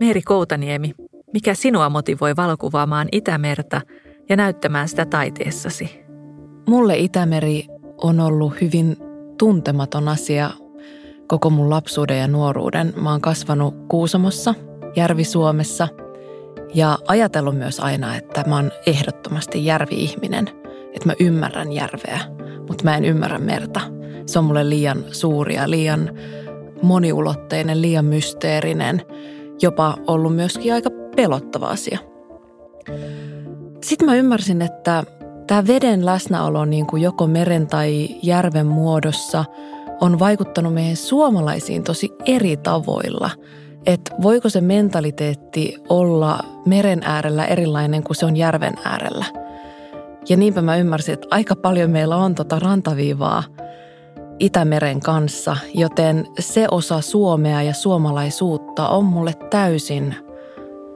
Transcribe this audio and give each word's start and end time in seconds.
Meeri 0.00 0.22
Koutaniemi, 0.22 0.94
mikä 1.32 1.54
sinua 1.54 1.88
motivoi 1.90 2.36
valokuvaamaan 2.36 3.08
Itämerta 3.12 3.80
ja 4.28 4.36
näyttämään 4.36 4.88
sitä 4.88 5.06
taiteessasi? 5.06 6.04
Mulle 6.68 6.98
Itämeri 6.98 7.66
on 7.98 8.20
ollut 8.20 8.60
hyvin 8.60 8.96
tuntematon 9.38 10.08
asia 10.08 10.50
koko 11.26 11.50
mun 11.50 11.70
lapsuuden 11.70 12.18
ja 12.18 12.28
nuoruuden. 12.28 12.92
Mä 12.96 13.10
oon 13.10 13.20
kasvanut 13.20 13.74
Kuusamossa, 13.88 14.54
Järvi-Suomessa 14.96 15.88
ja 16.74 16.98
ajatellut 17.08 17.58
myös 17.58 17.80
aina, 17.80 18.16
että 18.16 18.44
mä 18.46 18.56
oon 18.56 18.70
ehdottomasti 18.86 19.64
järvi-ihminen. 19.64 20.48
Että 20.94 21.06
mä 21.06 21.14
ymmärrän 21.20 21.72
järveä, 21.72 22.20
mutta 22.68 22.84
mä 22.84 22.96
en 22.96 23.04
ymmärrä 23.04 23.38
merta. 23.38 23.99
Se 24.30 24.38
on 24.38 24.44
mulle 24.44 24.70
liian 24.70 25.04
suuri 25.12 25.54
ja 25.54 25.70
liian 25.70 26.10
moniulotteinen, 26.82 27.82
liian 27.82 28.04
mysteerinen, 28.04 29.02
jopa 29.62 29.94
ollut 30.06 30.36
myöskin 30.36 30.74
aika 30.74 30.90
pelottava 31.16 31.66
asia. 31.66 31.98
Sitten 33.82 34.06
mä 34.08 34.14
ymmärsin, 34.14 34.62
että 34.62 35.04
tämä 35.46 35.66
veden 35.66 36.06
läsnäolo 36.06 36.64
niin 36.64 36.86
kuin 36.86 37.02
joko 37.02 37.26
meren 37.26 37.66
tai 37.66 38.08
järven 38.22 38.66
muodossa 38.66 39.44
on 40.00 40.18
vaikuttanut 40.18 40.74
meihin 40.74 40.96
suomalaisiin 40.96 41.82
tosi 41.82 42.10
eri 42.26 42.56
tavoilla. 42.56 43.30
Että 43.86 44.14
voiko 44.22 44.48
se 44.48 44.60
mentaliteetti 44.60 45.76
olla 45.88 46.38
meren 46.66 47.00
äärellä 47.04 47.44
erilainen 47.46 48.02
kuin 48.02 48.16
se 48.16 48.26
on 48.26 48.36
järven 48.36 48.74
äärellä. 48.84 49.24
Ja 50.28 50.36
niinpä 50.36 50.62
mä 50.62 50.76
ymmärsin, 50.76 51.14
että 51.14 51.28
aika 51.30 51.56
paljon 51.56 51.90
meillä 51.90 52.16
on 52.16 52.34
tota 52.34 52.58
rantaviivaa 52.58 53.42
Itämeren 54.40 55.00
kanssa, 55.00 55.56
joten 55.74 56.26
se 56.38 56.66
osa 56.70 57.00
Suomea 57.00 57.62
ja 57.62 57.74
suomalaisuutta 57.74 58.88
on 58.88 59.04
mulle 59.04 59.32
täysin, 59.50 60.14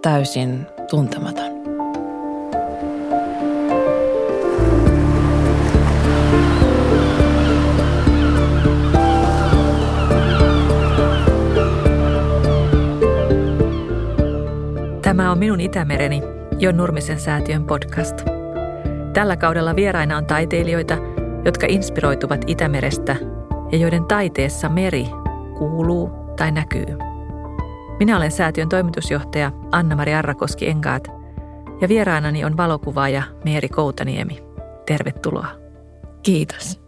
täysin 0.02 0.66
tuntematon. 0.90 1.54
Tämä 15.02 15.30
on 15.32 15.38
Minun 15.38 15.60
Itämereni, 15.60 16.22
Jon 16.58 16.76
Nurmisen 16.76 17.20
säätiön 17.20 17.64
podcast. 17.64 18.16
Tällä 19.12 19.36
kaudella 19.36 19.76
vieraina 19.76 20.16
on 20.16 20.26
taiteilijoita, 20.26 20.96
jotka 21.44 21.66
inspiroituvat 21.68 22.44
Itämerestä 22.46 23.33
ja 23.72 23.78
joiden 23.78 24.04
taiteessa 24.04 24.68
meri 24.68 25.06
kuuluu 25.58 26.10
tai 26.36 26.52
näkyy. 26.52 26.86
Minä 27.98 28.16
olen 28.16 28.32
säätiön 28.32 28.68
toimitusjohtaja 28.68 29.52
Anna-Mari 29.72 30.14
Arrakoski 30.14 30.68
Engaat 30.68 31.08
ja 31.80 31.88
vieraanani 31.88 32.44
on 32.44 32.56
valokuvaaja 32.56 33.22
Meeri 33.44 33.68
Koutaniemi. 33.68 34.42
Tervetuloa. 34.86 35.46
Kiitos. 36.22 36.80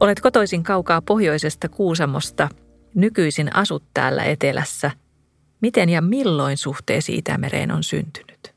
Olet 0.00 0.20
kotoisin 0.20 0.62
kaukaa 0.62 1.02
pohjoisesta 1.02 1.68
Kuusamosta. 1.68 2.48
Nykyisin 2.94 3.56
asut 3.56 3.84
täällä 3.94 4.24
etelässä– 4.24 4.90
Miten 5.60 5.88
ja 5.88 6.02
milloin 6.02 6.56
suhteesi 6.56 7.14
Itämereen 7.14 7.70
on 7.70 7.84
syntynyt? 7.84 8.54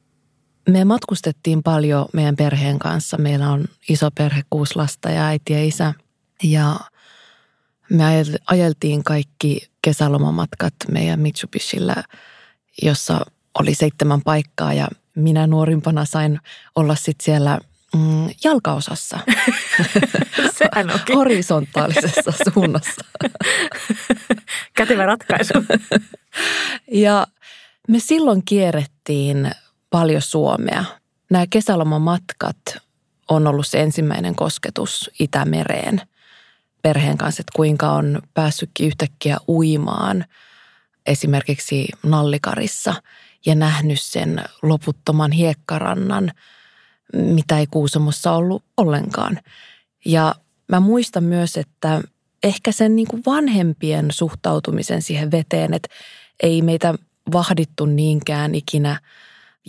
Me 0.69 0.85
matkustettiin 0.85 1.63
paljon 1.63 2.05
meidän 2.13 2.35
perheen 2.35 2.79
kanssa. 2.79 3.17
Meillä 3.17 3.49
on 3.49 3.65
iso 3.89 4.11
perhe, 4.11 4.41
kuusi 4.49 4.75
lasta 4.75 5.09
ja 5.09 5.25
äiti 5.25 5.53
ja 5.53 5.65
isä. 5.65 5.93
Ja 6.43 6.75
me 7.89 8.03
ajeltiin 8.45 9.03
kaikki 9.03 9.69
kesälomamatkat 9.81 10.73
meidän 10.91 11.19
Mitsubishillä, 11.19 12.03
jossa 12.81 13.25
oli 13.59 13.75
seitsemän 13.75 14.21
paikkaa 14.21 14.73
ja 14.73 14.87
minä 15.15 15.47
nuorimpana 15.47 16.05
sain 16.05 16.39
olla 16.75 16.95
sitten 16.95 17.25
siellä 17.25 17.59
mm, 17.95 18.29
jalkaosassa. 18.43 19.19
Sehän 20.57 20.91
onkin. 20.93 21.15
Horisontaalisessa 21.15 22.33
suunnassa. 22.53 23.05
Kätevä 24.77 25.05
ratkaisu. 25.05 25.53
ja 26.91 27.27
me 27.87 27.99
silloin 27.99 28.45
kierrettiin 28.45 29.51
paljon 29.89 30.21
Suomea. 30.21 30.83
Nämä 31.29 31.45
kesälomamatkat 31.49 32.57
on 33.29 33.47
ollut 33.47 33.67
se 33.67 33.81
ensimmäinen 33.81 34.35
kosketus 34.35 35.11
Itämereen 35.19 36.01
perheen 36.81 37.17
kanssa, 37.17 37.41
että 37.41 37.51
kuinka 37.55 37.91
on 37.91 38.21
päässytkin 38.33 38.87
yhtäkkiä 38.87 39.37
uimaan 39.47 40.25
esimerkiksi 41.05 41.87
Nallikarissa 42.03 42.93
ja 43.45 43.55
nähnyt 43.55 44.01
sen 44.01 44.43
loputtoman 44.61 45.31
hiekkarannan, 45.31 46.31
mitä 47.13 47.59
ei 47.59 47.67
Kuusamossa 47.67 48.31
ollut 48.31 48.63
ollenkaan. 48.77 49.39
Ja 50.05 50.35
mä 50.67 50.79
muistan 50.79 51.23
myös, 51.23 51.57
että 51.57 52.01
ehkä 52.43 52.71
sen 52.71 52.95
niin 52.95 53.07
kuin 53.07 53.23
vanhempien 53.25 54.11
suhtautumisen 54.11 55.01
siihen 55.01 55.31
veteen, 55.31 55.73
että 55.73 55.89
ei 56.43 56.61
meitä 56.61 56.93
vahdittu 57.31 57.85
niinkään 57.85 58.55
ikinä 58.55 58.99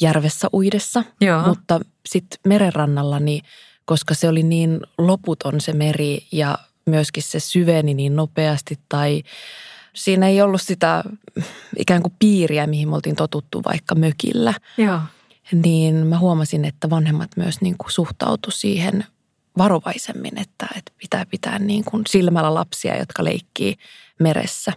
järvessä 0.01 0.49
uidessa, 0.53 1.05
Joo. 1.21 1.43
mutta 1.43 1.81
sitten 2.09 2.39
merenrannalla, 2.47 3.21
niin, 3.21 3.43
koska 3.85 4.15
se 4.15 4.29
oli 4.29 4.43
niin 4.43 4.81
loputon 4.99 5.61
se 5.61 5.73
meri 5.73 6.27
ja 6.33 6.59
myöskin 6.91 7.23
se 7.23 7.41
syveni 7.41 7.95
niin 7.95 8.17
nopeasti 8.17 8.79
tai 8.89 9.23
siinä 9.95 10.29
ei 10.29 10.43
ollut 10.43 10.63
sitä 10.63 11.05
ikään 11.77 12.03
kuin 12.03 12.15
piiriä, 12.19 12.67
mihin 12.67 12.89
me 12.89 12.95
oltiin 12.95 13.17
totuttu 13.17 13.63
vaikka 13.65 13.95
mökillä. 13.95 14.55
Joo. 14.77 15.01
Niin 15.53 15.95
mä 15.95 16.19
huomasin, 16.19 16.65
että 16.65 16.91
vanhemmat 16.91 17.31
myös 17.37 17.61
niin 17.61 17.77
kuin 17.79 17.93
suhtautu 17.93 18.51
siihen 18.51 19.05
varovaisemmin, 19.59 20.39
että, 20.39 20.67
että 20.77 20.93
pitää 20.99 21.27
pitää 21.27 21.59
niin 21.59 21.85
kuin 21.85 22.03
silmällä 22.09 22.55
lapsia, 22.55 22.99
jotka 22.99 23.25
leikkii 23.25 23.77
meressä. 24.19 24.73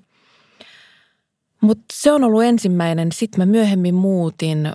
Mutta 1.61 1.85
se 1.93 2.11
on 2.11 2.23
ollut 2.23 2.43
ensimmäinen. 2.43 3.11
Sitten 3.11 3.39
mä 3.39 3.45
myöhemmin 3.45 3.95
muutin 3.95 4.71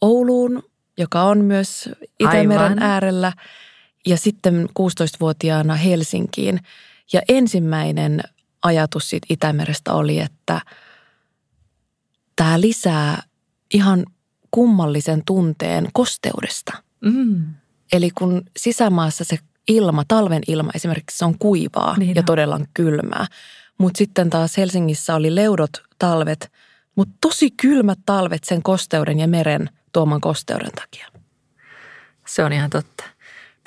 Ouluun, 0.00 0.62
joka 0.98 1.22
on 1.22 1.44
myös 1.44 1.88
Itämeren 2.18 2.60
Aivan. 2.60 2.82
äärellä. 2.82 3.32
Ja 4.06 4.16
sitten 4.16 4.68
16-vuotiaana 4.68 5.74
Helsinkiin. 5.74 6.60
Ja 7.12 7.22
ensimmäinen 7.28 8.20
ajatus 8.62 9.10
siitä 9.10 9.26
Itämerestä 9.30 9.92
oli, 9.92 10.20
että 10.20 10.60
tämä 12.36 12.60
lisää 12.60 13.22
ihan 13.74 14.06
kummallisen 14.50 15.22
tunteen 15.26 15.88
kosteudesta. 15.92 16.72
Mm. 17.00 17.44
Eli 17.92 18.10
kun 18.10 18.42
sisämaassa 18.56 19.24
se 19.24 19.38
ilma, 19.68 20.04
talven 20.08 20.42
ilma 20.48 20.70
esimerkiksi 20.74 21.18
se 21.18 21.24
on 21.24 21.38
kuivaa 21.38 21.96
niin 21.98 22.14
ja 22.14 22.22
todella 22.22 22.60
kylmää. 22.74 23.26
Mutta 23.78 23.98
sitten 23.98 24.30
taas 24.30 24.56
Helsingissä 24.56 25.14
oli 25.14 25.34
leudot 25.34 25.70
talvet, 25.98 26.52
mutta 26.96 27.14
tosi 27.20 27.50
kylmät 27.50 27.98
talvet 28.06 28.44
sen 28.44 28.62
kosteuden 28.62 29.18
ja 29.20 29.28
meren 29.28 29.70
tuoman 29.92 30.20
kosteuden 30.20 30.72
takia. 30.72 31.08
Se 32.26 32.44
on 32.44 32.52
ihan 32.52 32.70
totta. 32.70 33.04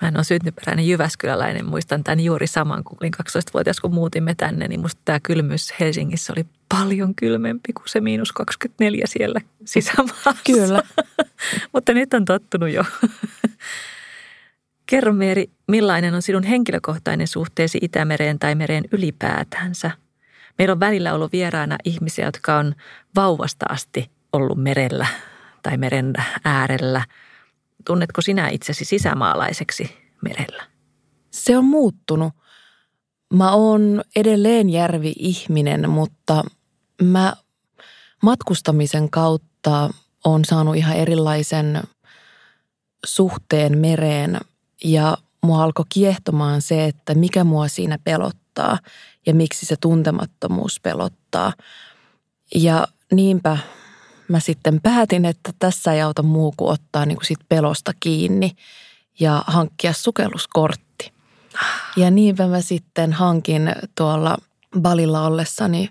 Mä 0.01 0.07
en 0.07 0.17
ole 0.17 0.23
syntyperäinen 0.23 0.87
Jyväskyläläinen, 0.87 1.65
muistan 1.65 2.03
tämän 2.03 2.19
juuri 2.19 2.47
saman, 2.47 2.83
kun 2.83 2.97
olin 3.01 3.13
12-vuotias, 3.13 3.79
kun 3.79 3.93
muutimme 3.93 4.35
tänne, 4.35 4.67
niin 4.67 4.79
musta 4.79 5.01
tämä 5.05 5.19
kylmyys 5.19 5.73
Helsingissä 5.79 6.33
oli 6.33 6.45
paljon 6.69 7.15
kylmempi 7.15 7.73
kuin 7.73 7.89
se 7.89 8.01
miinus 8.01 8.31
24 8.31 9.05
siellä 9.07 9.41
sisämaassa. 9.65 10.35
Kyllä. 10.45 10.83
Mutta 11.73 11.93
nyt 11.93 12.13
on 12.13 12.25
tottunut 12.25 12.69
jo. 12.69 12.83
Kerro 14.85 15.13
Meeri, 15.13 15.49
millainen 15.67 16.13
on 16.13 16.21
sinun 16.21 16.43
henkilökohtainen 16.43 17.27
suhteesi 17.27 17.79
Itämereen 17.81 18.39
tai 18.39 18.55
mereen 18.55 18.83
ylipäätänsä? 18.91 19.91
Meillä 20.57 20.71
on 20.71 20.79
välillä 20.79 21.13
ollut 21.13 21.31
vieraana 21.31 21.77
ihmisiä, 21.83 22.25
jotka 22.25 22.57
on 22.57 22.75
vauvasta 23.15 23.65
asti 23.69 24.11
ollut 24.33 24.57
merellä 24.57 25.07
tai 25.63 25.77
meren 25.77 26.13
äärellä. 26.45 27.03
Tunnetko 27.85 28.21
sinä 28.21 28.49
itsesi 28.49 28.85
sisämaalaiseksi 28.85 29.97
merellä? 30.21 30.63
Se 31.31 31.57
on 31.57 31.65
muuttunut. 31.65 32.33
Mä 33.33 33.51
oon 33.51 34.01
edelleen 34.15 34.69
järvi-ihminen, 34.69 35.89
mutta 35.89 36.43
mä 37.01 37.33
matkustamisen 38.23 39.09
kautta 39.09 39.89
on 40.25 40.45
saanut 40.45 40.75
ihan 40.75 40.97
erilaisen 40.97 41.83
suhteen 43.05 43.77
mereen– 43.77 44.37
ja 44.83 45.17
mua 45.43 45.63
alkoi 45.63 45.85
kiehtomaan 45.89 46.61
se, 46.61 46.85
että 46.85 47.15
mikä 47.15 47.43
mua 47.43 47.67
siinä 47.67 47.99
pelottaa 48.03 48.77
ja 49.25 49.33
miksi 49.33 49.65
se 49.65 49.75
tuntemattomuus 49.81 50.79
pelottaa. 50.79 51.53
Ja 52.55 52.87
niinpä 53.11 53.57
mä 54.27 54.39
sitten 54.39 54.81
päätin, 54.81 55.25
että 55.25 55.53
tässä 55.59 55.93
ei 55.93 56.01
auta 56.01 56.23
muu 56.23 56.53
kuin 56.57 56.71
ottaa 56.71 57.05
niin 57.05 57.15
kuin 57.15 57.25
sit 57.25 57.39
pelosta 57.49 57.91
kiinni 57.99 58.51
ja 59.19 59.43
hankkia 59.47 59.93
sukelluskortti. 59.93 61.13
Ja 61.95 62.11
niinpä 62.11 62.47
mä 62.47 62.61
sitten 62.61 63.13
hankin 63.13 63.71
tuolla 63.97 64.37
Balilla 64.81 65.21
ollessani 65.21 65.89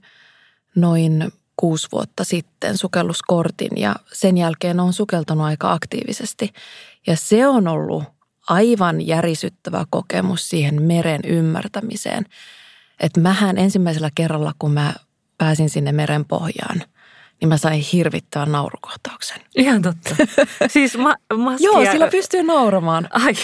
noin 0.77 1.33
kuusi 1.57 1.89
vuotta 1.93 2.25
sitten 2.25 2.79
sukelluskortin 2.79 3.71
ja 3.77 3.97
sen 4.13 4.37
jälkeen 4.37 4.81
on 4.81 4.93
sukeltanut 4.93 5.45
aika 5.45 5.73
aktiivisesti. 5.73 6.53
Ja 7.07 7.17
se 7.17 7.47
on 7.47 7.69
ollut 7.69 8.05
aivan 8.49 9.07
järisyttävä 9.07 9.85
kokemus 9.91 10.49
siihen 10.49 10.83
meren 10.83 11.21
ymmärtämiseen. 11.25 12.27
Että 13.01 13.21
mähän 13.21 13.59
ensimmäisellä 13.59 14.11
kerralla, 14.15 14.53
kun 14.59 14.73
mä 14.73 14.95
pääsin 15.39 15.71
sinne 15.71 15.93
meren 15.93 16.25
pohjaan, 16.25 16.83
niin 17.45 17.49
mä 17.49 17.57
sain 17.57 17.81
hirvittävän 17.93 18.53
naurukohtauksen. 18.53 19.41
Ihan 19.57 19.83
totta. 19.83 20.17
Siis 20.73 20.99
ma- 20.99 21.17
maskia... 21.37 21.65
Joo, 21.65 21.93
sillä 21.93 22.09
pystyy 22.09 22.43
nauramaan. 22.43 23.09
Ai. 23.11 23.35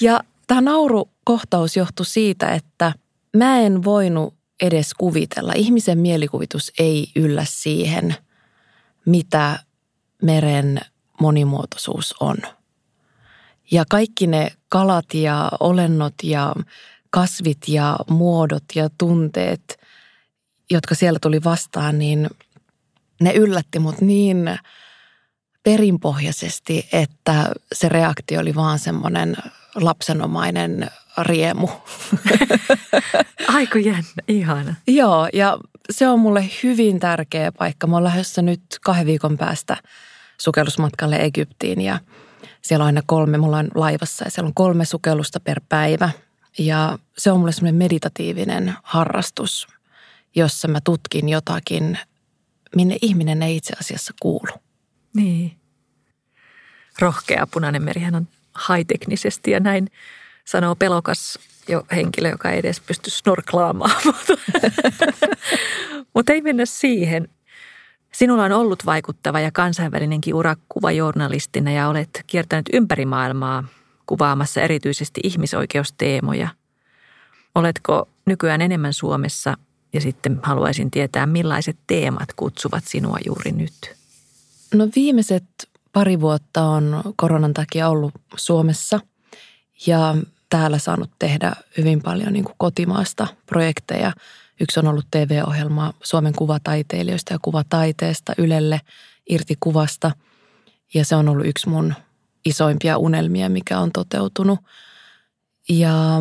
Ja 0.00 0.20
tämä 0.46 0.60
naurukohtaus 0.60 1.76
johtui 1.76 2.06
siitä, 2.06 2.48
että 2.48 2.92
mä 3.36 3.60
en 3.60 3.84
voinut 3.84 4.34
edes 4.62 4.94
kuvitella. 4.94 5.52
Ihmisen 5.56 5.98
mielikuvitus 5.98 6.72
ei 6.78 7.06
yllä 7.16 7.44
siihen, 7.48 8.14
mitä 9.06 9.58
meren 10.22 10.80
monimuotoisuus 11.20 12.14
on. 12.20 12.36
Ja 13.70 13.84
kaikki 13.90 14.26
ne 14.26 14.52
kalat 14.68 15.14
ja 15.14 15.52
olennot 15.60 16.14
ja 16.22 16.54
kasvit 17.10 17.68
ja 17.68 17.96
muodot 18.10 18.64
ja 18.74 18.88
tunteet, 18.98 19.78
jotka 20.70 20.94
siellä 20.94 21.18
tuli 21.18 21.44
vastaan, 21.44 21.98
niin 21.98 22.30
ne 23.20 23.32
yllätti 23.32 23.78
mut 23.78 24.00
niin 24.00 24.58
perinpohjaisesti, 25.62 26.88
että 26.92 27.52
se 27.72 27.88
reaktio 27.88 28.40
oli 28.40 28.54
vaan 28.54 28.78
semmoinen 28.78 29.36
lapsenomainen 29.74 30.90
riemu. 31.22 31.68
Aiku 33.54 33.78
jännä, 33.78 34.22
ihana. 34.28 34.74
Joo, 34.86 35.28
ja 35.32 35.58
se 35.90 36.08
on 36.08 36.20
mulle 36.20 36.50
hyvin 36.62 37.00
tärkeä 37.00 37.52
paikka. 37.52 37.86
Mä 37.86 37.96
oon 37.96 38.04
lähdössä 38.04 38.42
nyt 38.42 38.62
kahden 38.84 39.06
viikon 39.06 39.38
päästä 39.38 39.76
sukellusmatkalle 40.38 41.16
Egyptiin 41.16 41.80
ja 41.80 41.98
siellä 42.62 42.82
on 42.82 42.86
aina 42.86 43.02
kolme, 43.06 43.38
mulla 43.38 43.58
on 43.58 43.68
laivassa 43.74 44.24
ja 44.24 44.30
siellä 44.30 44.48
on 44.48 44.54
kolme 44.54 44.84
sukellusta 44.84 45.40
per 45.40 45.60
päivä. 45.68 46.10
Ja 46.58 46.98
se 47.18 47.32
on 47.32 47.38
mulle 47.38 47.52
semmoinen 47.52 47.74
meditatiivinen 47.74 48.74
harrastus, 48.82 49.66
jossa 50.34 50.68
mä 50.68 50.80
tutkin 50.80 51.28
jotakin, 51.28 51.98
minne 52.76 52.96
ihminen 53.02 53.42
ei 53.42 53.56
itse 53.56 53.72
asiassa 53.80 54.14
kuulu. 54.22 54.52
Niin. 55.14 55.56
Rohkea 56.98 57.46
punainen 57.46 57.82
merihän 57.82 58.14
on 58.14 58.28
haiteknisesti 58.54 59.50
ja 59.50 59.60
näin 59.60 59.90
sanoo 60.44 60.74
pelokas 60.74 61.38
jo 61.68 61.86
henkilö, 61.92 62.28
joka 62.28 62.50
ei 62.50 62.58
edes 62.58 62.80
pysty 62.80 63.10
snorklaamaan. 63.10 64.02
Mutta 66.14 66.32
ei 66.32 66.42
mennä 66.42 66.66
siihen. 66.66 67.28
Sinulla 68.12 68.44
on 68.44 68.52
ollut 68.52 68.86
vaikuttava 68.86 69.40
ja 69.40 69.50
kansainvälinenkin 69.52 70.34
ura 70.34 70.56
kuvajournalistina 70.68 71.72
ja 71.72 71.88
olet 71.88 72.24
kiertänyt 72.26 72.66
ympäri 72.72 73.06
maailmaa 73.06 73.64
kuvaamassa 74.06 74.60
erityisesti 74.60 75.20
ihmisoikeusteemoja. 75.24 76.48
Oletko 77.54 78.08
nykyään 78.26 78.60
enemmän 78.60 78.92
Suomessa 78.92 79.54
ja 79.94 80.00
sitten 80.00 80.40
haluaisin 80.42 80.90
tietää, 80.90 81.26
millaiset 81.26 81.76
teemat 81.86 82.28
kutsuvat 82.36 82.84
sinua 82.86 83.18
juuri 83.26 83.52
nyt? 83.52 83.94
No 84.74 84.88
viimeiset 84.96 85.44
pari 85.92 86.20
vuotta 86.20 86.62
on 86.62 87.02
koronan 87.16 87.54
takia 87.54 87.88
ollut 87.88 88.14
Suomessa 88.36 89.00
ja 89.86 90.16
täällä 90.50 90.78
saanut 90.78 91.10
tehdä 91.18 91.52
hyvin 91.78 92.02
paljon 92.02 92.32
niin 92.32 92.44
kuin 92.44 92.54
kotimaasta 92.58 93.26
projekteja. 93.46 94.12
Yksi 94.60 94.80
on 94.80 94.86
ollut 94.88 95.06
TV-ohjelma 95.10 95.94
Suomen 96.02 96.32
kuvataiteilijoista 96.34 97.32
ja 97.32 97.38
kuvataiteesta 97.42 98.32
Ylelle 98.38 98.80
irti 99.28 99.56
kuvasta. 99.60 100.10
Ja 100.94 101.04
se 101.04 101.16
on 101.16 101.28
ollut 101.28 101.46
yksi 101.46 101.68
mun 101.68 101.94
isoimpia 102.44 102.98
unelmia, 102.98 103.48
mikä 103.48 103.78
on 103.78 103.92
toteutunut. 103.92 104.58
Ja 105.68 106.20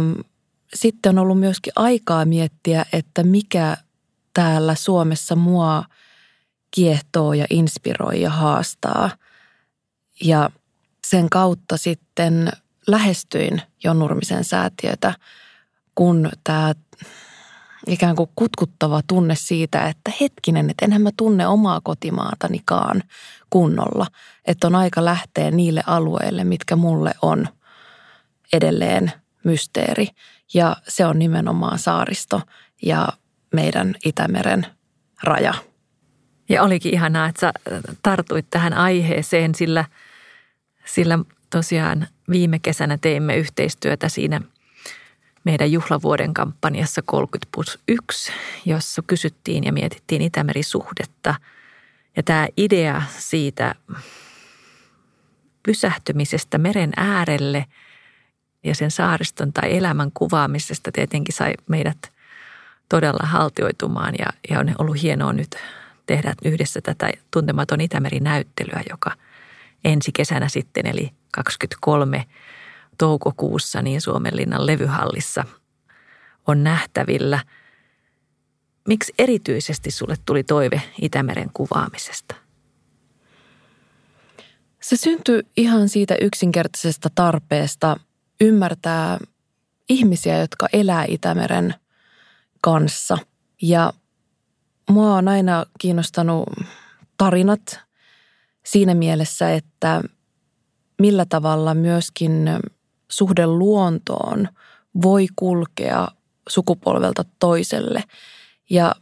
sitten 0.75 1.09
on 1.09 1.19
ollut 1.19 1.39
myöskin 1.39 1.73
aikaa 1.75 2.25
miettiä, 2.25 2.85
että 2.93 3.23
mikä 3.23 3.77
täällä 4.33 4.75
Suomessa 4.75 5.35
mua 5.35 5.83
kiehtoo 6.71 7.33
ja 7.33 7.45
inspiroi 7.49 8.21
ja 8.21 8.29
haastaa. 8.29 9.09
Ja 10.23 10.49
sen 11.07 11.29
kautta 11.29 11.77
sitten 11.77 12.51
lähestyin 12.87 13.61
Jon 13.83 13.99
Nurmisen 13.99 14.43
säätiötä, 14.43 15.13
kun 15.95 16.29
tämä 16.43 16.73
ikään 17.87 18.15
kuin 18.15 18.29
kutkuttava 18.35 19.01
tunne 19.07 19.35
siitä, 19.35 19.87
että 19.87 20.11
hetkinen, 20.21 20.69
että 20.69 20.85
enhän 20.85 21.01
mä 21.01 21.09
tunne 21.17 21.47
omaa 21.47 21.81
kotimaatanikaan 21.83 23.03
kunnolla. 23.49 24.07
Että 24.45 24.67
on 24.67 24.75
aika 24.75 25.05
lähteä 25.05 25.51
niille 25.51 25.83
alueille, 25.87 26.43
mitkä 26.43 26.75
mulle 26.75 27.13
on 27.21 27.47
edelleen 28.53 29.11
mysteeri. 29.43 30.07
Ja 30.53 30.75
se 30.87 31.05
on 31.05 31.19
nimenomaan 31.19 31.79
saaristo 31.79 32.41
ja 32.81 33.07
meidän 33.53 33.95
Itämeren 34.05 34.65
raja. 35.23 35.53
Ja 36.49 36.63
olikin 36.63 36.93
ihanaa, 36.93 37.27
että 37.27 37.39
sä 37.39 37.53
tartuit 38.03 38.45
tähän 38.49 38.73
aiheeseen, 38.73 39.55
sillä, 39.55 39.85
sillä 40.85 41.19
tosiaan 41.49 42.07
viime 42.29 42.59
kesänä 42.59 42.97
teimme 42.97 43.37
yhteistyötä 43.37 44.09
siinä 44.09 44.41
meidän 45.43 45.71
juhlavuoden 45.71 46.33
kampanjassa 46.33 47.01
30 47.05 47.51
plus 47.53 47.79
1, 47.87 48.31
jossa 48.65 49.01
kysyttiin 49.07 49.63
ja 49.63 49.73
mietittiin 49.73 50.21
Itämeri-suhdetta. 50.21 51.35
Ja 52.15 52.23
tämä 52.23 52.47
idea 52.57 53.01
siitä 53.17 53.75
pysähtymisestä 55.63 56.57
meren 56.57 56.91
äärelle 56.97 57.65
ja 58.63 58.75
sen 58.75 58.91
saariston 58.91 59.53
tai 59.53 59.77
elämän 59.77 60.11
kuvaamisesta 60.13 60.91
tietenkin 60.91 61.35
sai 61.35 61.53
meidät 61.67 62.11
todella 62.89 63.27
haltioitumaan 63.27 64.13
ja, 64.19 64.25
ja 64.49 64.59
on 64.59 64.75
ollut 64.77 65.01
hienoa 65.01 65.33
nyt 65.33 65.55
tehdä 66.05 66.33
yhdessä 66.45 66.81
tätä 66.81 67.11
Tuntematon 67.31 67.81
Itämeri-näyttelyä, 67.81 68.83
joka 68.89 69.11
ensi 69.85 70.11
kesänä 70.11 70.49
sitten 70.49 70.85
eli 70.85 71.11
23 71.31 72.25
toukokuussa 72.97 73.81
niin 73.81 74.01
Suomenlinnan 74.01 74.65
levyhallissa 74.65 75.43
on 76.47 76.63
nähtävillä. 76.63 77.39
Miksi 78.87 79.13
erityisesti 79.19 79.91
sulle 79.91 80.15
tuli 80.25 80.43
toive 80.43 80.81
Itämeren 81.01 81.49
kuvaamisesta? 81.53 82.35
Se 84.81 84.95
syntyi 84.95 85.43
ihan 85.57 85.89
siitä 85.89 86.15
yksinkertaisesta 86.21 87.09
tarpeesta 87.15 87.99
ymmärtää 88.41 89.17
ihmisiä, 89.89 90.39
jotka 90.39 90.67
elää 90.73 91.05
Itämeren 91.07 91.75
kanssa. 92.61 93.17
Ja 93.61 93.93
mua 94.89 95.15
on 95.15 95.27
aina 95.27 95.65
kiinnostanut 95.79 96.49
tarinat 97.17 97.79
siinä 98.65 98.95
mielessä, 98.95 99.53
että 99.53 100.01
millä 101.01 101.25
tavalla 101.29 101.73
myöskin 101.73 102.49
suhde 103.09 103.47
luontoon 103.47 104.47
voi 105.03 105.27
kulkea 105.35 106.07
sukupolvelta 106.49 107.25
toiselle. 107.39 108.03
Ja 108.69 108.95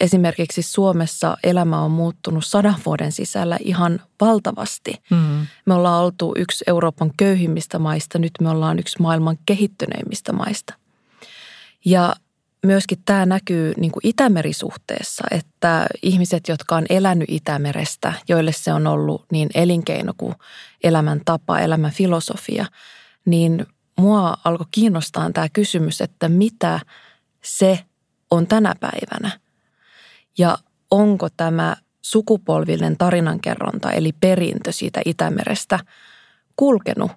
esimerkiksi 0.00 0.62
Suomessa 0.62 1.36
elämä 1.44 1.80
on 1.80 1.90
muuttunut 1.90 2.46
sadan 2.46 2.78
vuoden 2.86 3.12
sisällä 3.12 3.58
ihan 3.64 4.00
valtavasti. 4.20 4.94
Mm. 5.10 5.46
Me 5.66 5.74
ollaan 5.74 6.04
oltu 6.04 6.34
yksi 6.36 6.64
Euroopan 6.66 7.10
köyhimmistä 7.16 7.78
maista, 7.78 8.18
nyt 8.18 8.32
me 8.40 8.50
ollaan 8.50 8.78
yksi 8.78 9.02
maailman 9.02 9.38
kehittyneimmistä 9.46 10.32
maista. 10.32 10.74
Ja 11.84 12.14
myöskin 12.66 12.98
tämä 13.04 13.26
näkyy 13.26 13.72
niin 13.76 13.92
kuin 13.92 14.06
Itämerisuhteessa, 14.06 15.24
että 15.30 15.86
ihmiset, 16.02 16.48
jotka 16.48 16.76
on 16.76 16.86
elänyt 16.90 17.30
Itämerestä, 17.30 18.12
joille 18.28 18.52
se 18.52 18.72
on 18.72 18.86
ollut 18.86 19.24
niin 19.32 19.48
elinkeino 19.54 20.12
kuin 20.16 20.34
elämäntapa, 20.84 21.58
elämän 21.58 21.90
filosofia, 21.90 22.66
niin 23.24 23.66
mua 23.98 24.36
alkoi 24.44 24.66
kiinnostaa 24.70 25.30
tämä 25.30 25.48
kysymys, 25.48 26.00
että 26.00 26.28
mitä 26.28 26.80
se 27.42 27.84
on 28.30 28.46
tänä 28.46 28.74
päivänä. 28.80 29.40
Ja 30.40 30.58
onko 30.90 31.28
tämä 31.36 31.76
sukupolvillinen 32.02 32.96
tarinankerronta, 32.96 33.92
eli 33.92 34.12
perintö 34.12 34.72
siitä 34.72 35.00
Itämerestä, 35.04 35.78
kulkenut 36.56 37.10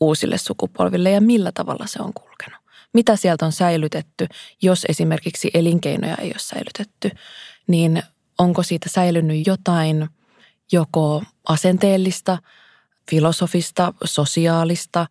uusille 0.00 0.38
sukupolville 0.38 1.10
ja 1.10 1.20
millä 1.20 1.52
tavalla 1.54 1.86
se 1.86 2.02
on 2.02 2.12
kulkenut 2.12 2.58
mitä 2.92 3.16
sieltä 3.16 3.46
on 3.46 3.52
säilytetty, 3.52 4.26
jos 4.62 4.86
esimerkiksi 4.88 5.50
elinkeinoja 5.54 6.16
ei 6.16 6.28
ole 6.28 6.38
säilytetty, 6.38 7.10
niin 7.66 8.02
onko 8.38 8.62
siitä 8.62 8.88
säilynyt 8.88 9.46
jotain 9.46 10.08
joko 10.72 11.22
asenteellista, 11.48 12.38
filosofista, 13.10 13.94
sosiaalista, 14.04 15.06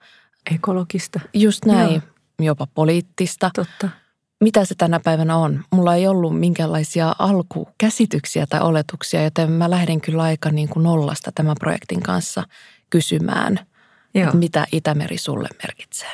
ekologista. 0.56 1.20
Just 1.34 1.66
näin, 1.66 1.94
Joo. 1.94 2.01
jopa 2.39 2.68
poliittista. 2.74 3.51
Totta. 3.56 3.89
Mitä 4.41 4.65
se 4.65 4.75
tänä 4.75 5.00
päivänä 5.00 5.38
on. 5.38 5.63
Mulla 5.72 5.96
ei 5.96 6.08
ollut 6.08 6.39
minkäänlaisia 6.39 7.15
alkukäsityksiä 7.20 8.48
tai 8.48 8.62
oletuksia, 8.62 9.24
joten 9.24 9.51
mä 9.51 9.70
lähdin 9.70 10.01
kyllä 10.01 10.24
aika 10.24 10.50
niin 10.50 10.70
kuin 10.70 10.84
nollasta 10.84 11.32
tämän 11.32 11.56
projektin 11.60 12.03
kanssa 12.03 12.44
kysymään, 12.89 13.60
että 14.15 14.38
mitä 14.38 14.67
Itämeri 14.72 15.17
sulle 15.17 15.50
merkitsee. 15.63 16.12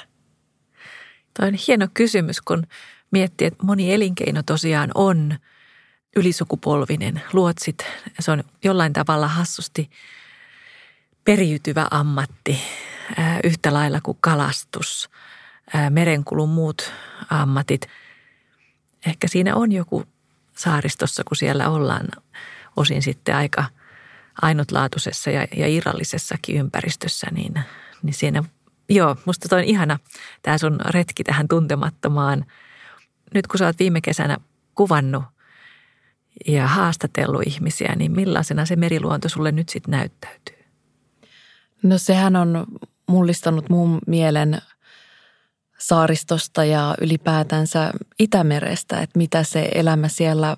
Tämä 1.34 1.48
on 1.48 1.54
hieno 1.68 1.88
kysymys, 1.94 2.42
kun 2.42 2.68
miettii, 3.12 3.48
että 3.48 3.66
moni 3.66 3.94
elinkeino 3.94 4.44
tosiaan 4.44 4.92
on 4.96 5.38
ylisukupolvinen. 6.16 7.22
Luotsit, 7.34 7.86
se 8.20 8.32
on 8.32 8.44
jollain 8.64 8.94
tavalla 8.94 9.28
hassusti 9.28 9.90
periytyvä 11.24 11.88
ammatti 11.92 12.60
yhtä 13.44 13.74
lailla 13.74 14.02
kuin 14.02 14.18
kalastus, 14.22 15.10
merenkulun 15.90 16.50
muut 16.50 16.92
ammatit. 17.30 17.88
Ehkä 19.08 19.28
siinä 19.28 19.56
on 19.56 19.72
joku 19.72 20.04
saaristossa, 20.58 21.24
kun 21.24 21.38
siellä 21.38 21.70
ollaan 21.70 22.08
osin 22.76 23.02
sitten 23.02 23.36
aika 23.36 23.66
ainutlaatuisessa 24.42 25.30
ja, 25.30 25.48
ja 25.56 25.68
irrallisessakin 25.68 26.56
ympäristössä, 26.56 27.28
niin, 27.32 27.54
niin 28.04 28.14
siinä, 28.14 28.44
joo, 28.90 29.16
musta 29.26 29.50
toi 29.50 29.60
on 29.60 29.66
ihana 29.66 30.00
tämä 30.42 30.58
sun 30.58 30.80
retki 30.86 31.24
tähän 31.24 31.48
tuntemattomaan. 31.48 32.46
Nyt 33.34 33.48
kun 33.48 33.58
sä 33.58 33.66
oot 33.66 33.80
viime 33.80 34.02
kesänä 34.02 34.38
kuvannut 34.76 35.24
ja 36.48 36.68
haastatellut 36.68 37.48
ihmisiä, 37.48 37.96
niin 37.96 38.12
millaisena 38.12 38.66
se 38.66 38.76
meriluonto 38.76 39.30
sulle 39.30 39.52
nyt 39.52 39.70
sitten 39.70 39.92
näyttäytyy? 39.92 40.66
No 41.84 41.98
sehän 41.98 42.36
on 42.36 42.66
mullistanut 43.08 43.70
mun 43.70 44.00
mielen 44.08 44.62
saaristosta 45.88 46.66
ja 46.66 46.96
ylipäätänsä 47.02 47.92
Itämerestä, 48.20 49.02
että 49.02 49.18
mitä 49.18 49.44
se 49.44 49.70
elämä 49.76 50.08
siellä 50.08 50.58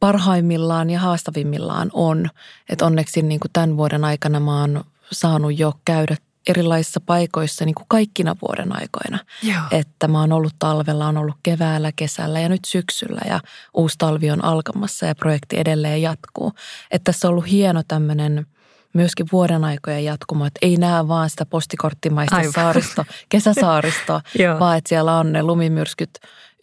parhaimmillaan 0.00 0.90
ja 0.90 1.00
haastavimmillaan 1.00 1.90
on. 1.92 2.30
Että 2.68 2.86
onneksi 2.86 3.22
niin 3.22 3.40
kuin 3.40 3.52
tämän 3.52 3.76
vuoden 3.76 4.04
aikana 4.04 4.40
mä 4.40 4.60
oon 4.60 4.84
saanut 5.12 5.58
jo 5.58 5.72
käydä 5.84 6.16
erilaisissa 6.48 7.00
paikoissa 7.00 7.64
niin 7.64 7.74
kuin 7.74 7.86
kaikkina 7.88 8.36
vuoden 8.42 8.80
aikoina. 8.80 9.18
Joo. 9.42 9.62
Että 9.70 10.08
mä 10.08 10.20
oon 10.20 10.32
ollut 10.32 10.54
talvella, 10.58 11.06
on 11.06 11.16
ollut 11.16 11.36
keväällä, 11.42 11.92
kesällä 11.96 12.40
ja 12.40 12.48
nyt 12.48 12.64
syksyllä 12.64 13.20
ja 13.26 13.40
uusi 13.74 13.94
talvi 13.98 14.30
on 14.30 14.44
alkamassa 14.44 15.06
ja 15.06 15.14
projekti 15.14 15.58
edelleen 15.58 16.02
jatkuu. 16.02 16.52
Että 16.90 17.12
tässä 17.12 17.28
on 17.28 17.30
ollut 17.30 17.50
hieno 17.50 17.82
tämmöinen– 17.88 18.46
myöskin 18.94 19.26
vuoden 19.32 19.64
aikojen 19.64 20.04
jatkuma, 20.04 20.46
että 20.46 20.58
ei 20.62 20.76
näe 20.76 21.08
vaan 21.08 21.30
sitä 21.30 21.46
postikorttimaista 21.46 22.36
Aivan. 22.36 22.52
saaristo, 22.52 23.04
kesäsaaristoa, 23.28 24.20
vaan 24.60 24.78
että 24.78 24.88
siellä 24.88 25.18
on 25.18 25.32
ne 25.32 25.42
lumimyrskyt 25.42 26.10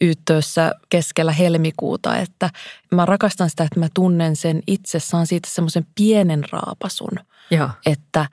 yyttöössä 0.02 0.72
keskellä 0.90 1.32
helmikuuta, 1.32 2.18
että 2.18 2.50
mä 2.92 3.06
rakastan 3.06 3.50
sitä, 3.50 3.64
että 3.64 3.80
mä 3.80 3.88
tunnen 3.94 4.36
sen 4.36 4.64
itse, 4.68 5.00
saan 5.00 5.28
siitä 5.28 5.50
semmoisen 5.52 5.88
pienen 5.96 6.44
raapasun, 6.52 7.20
Joo. 7.52 7.70
että 7.86 8.30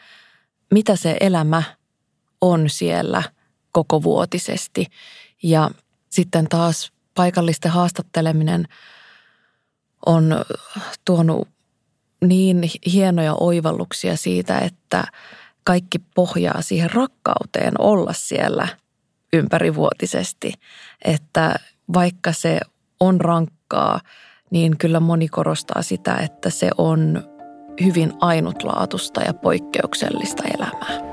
mitä 0.70 0.96
se 0.96 1.16
elämä 1.20 1.62
on 2.40 2.70
siellä 2.70 3.22
koko 3.72 4.02
vuotisesti. 4.02 4.86
Ja 5.42 5.70
sitten 6.10 6.48
taas 6.48 6.92
paikallisten 7.14 7.70
haastatteleminen 7.70 8.68
on 10.06 10.44
tuonut 11.04 11.48
niin 12.22 12.62
hienoja 12.92 13.34
oivalluksia 13.40 14.16
siitä, 14.16 14.58
että 14.58 15.04
kaikki 15.64 15.98
pohjaa 16.14 16.62
siihen 16.62 16.90
rakkauteen 16.90 17.80
olla 17.80 18.12
siellä 18.12 18.68
ympärivuotisesti. 19.32 20.52
Että 21.04 21.54
vaikka 21.94 22.32
se 22.32 22.60
on 23.00 23.20
rankkaa, 23.20 24.00
niin 24.50 24.78
kyllä 24.78 25.00
moni 25.00 25.28
korostaa 25.28 25.82
sitä, 25.82 26.16
että 26.16 26.50
se 26.50 26.70
on 26.78 27.22
hyvin 27.84 28.12
ainutlaatusta 28.20 29.20
ja 29.20 29.34
poikkeuksellista 29.34 30.42
elämää. 30.54 31.11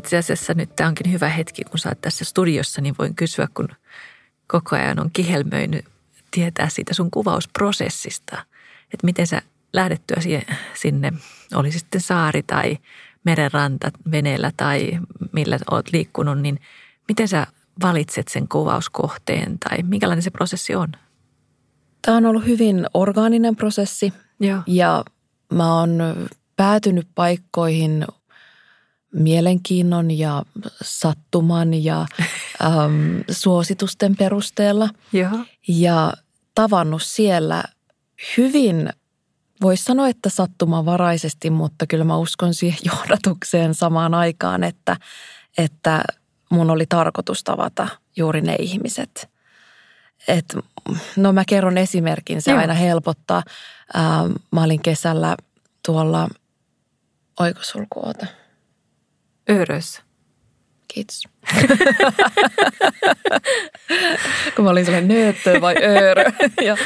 Itse 0.00 0.16
asiassa 0.16 0.54
nyt 0.54 0.76
tämä 0.76 0.88
onkin 0.88 1.12
hyvä 1.12 1.28
hetki, 1.28 1.64
kun 1.64 1.78
sä 1.78 1.88
oot 1.88 2.00
tässä 2.00 2.24
studiossa, 2.24 2.80
niin 2.80 2.94
voin 2.98 3.14
kysyä, 3.14 3.48
kun 3.54 3.68
koko 4.46 4.76
ajan 4.76 5.00
on 5.00 5.10
kihelmöinyt 5.12 5.84
tietää 6.30 6.68
siitä 6.68 6.94
sun 6.94 7.10
kuvausprosessista, 7.10 8.44
että 8.94 9.04
miten 9.04 9.26
sä 9.26 9.42
lähdettyä 9.72 10.16
sinne, 10.74 11.12
oli 11.54 11.72
sitten 11.72 12.00
saari 12.00 12.42
tai 12.42 12.78
merenranta 13.24 13.90
veneellä 14.10 14.52
tai 14.56 14.98
millä 15.32 15.58
oot 15.70 15.92
liikkunut, 15.92 16.38
niin 16.38 16.60
miten 17.08 17.28
sä 17.28 17.46
valitset 17.82 18.28
sen 18.28 18.48
kuvauskohteen 18.48 19.58
tai 19.58 19.82
minkälainen 19.82 20.22
se 20.22 20.30
prosessi 20.30 20.74
on? 20.74 20.92
Tämä 22.02 22.16
on 22.16 22.26
ollut 22.26 22.46
hyvin 22.46 22.86
orgaaninen 22.94 23.56
prosessi 23.56 24.12
Joo. 24.40 24.62
ja 24.66 25.04
mä 25.52 25.74
oon 25.74 25.98
päätynyt 26.56 27.08
paikkoihin 27.14 28.04
mielenkiinnon 29.14 30.10
ja 30.10 30.42
sattuman 30.82 31.84
ja 31.84 32.00
äm, 32.64 33.24
suositusten 33.30 34.16
perusteella. 34.16 34.88
Joo. 35.12 35.38
Ja 35.68 36.12
tavannut 36.54 37.02
siellä 37.02 37.64
hyvin, 38.36 38.88
voisi 39.62 39.84
sanoa, 39.84 40.08
että 40.08 40.28
sattumanvaraisesti, 40.28 41.50
mutta 41.50 41.86
kyllä 41.86 42.04
mä 42.04 42.16
uskon 42.16 42.54
siihen 42.54 42.78
johdatukseen 42.92 43.74
samaan 43.74 44.14
aikaan, 44.14 44.64
että, 44.64 44.96
että 45.58 46.04
mun 46.50 46.70
oli 46.70 46.86
tarkoitus 46.88 47.44
tavata 47.44 47.88
juuri 48.16 48.40
ne 48.40 48.56
ihmiset. 48.58 49.30
Et, 50.28 50.56
no 51.16 51.32
mä 51.32 51.44
kerron 51.48 51.78
esimerkin, 51.78 52.42
se 52.42 52.50
Joo. 52.50 52.60
aina 52.60 52.74
helpottaa. 52.74 53.42
Ähm, 53.96 54.32
mä 54.52 54.62
olin 54.62 54.82
kesällä 54.82 55.36
tuolla, 55.86 56.28
oikosulku, 57.38 58.06
oota– 58.06 58.26
Örössä. 59.50 60.02
Kiitos. 60.94 61.22
Kun 64.56 64.64
mä 64.64 64.70
olin 64.70 64.84
sellainen 64.84 65.08
nööttö 65.08 65.60
vai 65.60 65.74
öörö 65.82 66.24
ja 66.66 66.76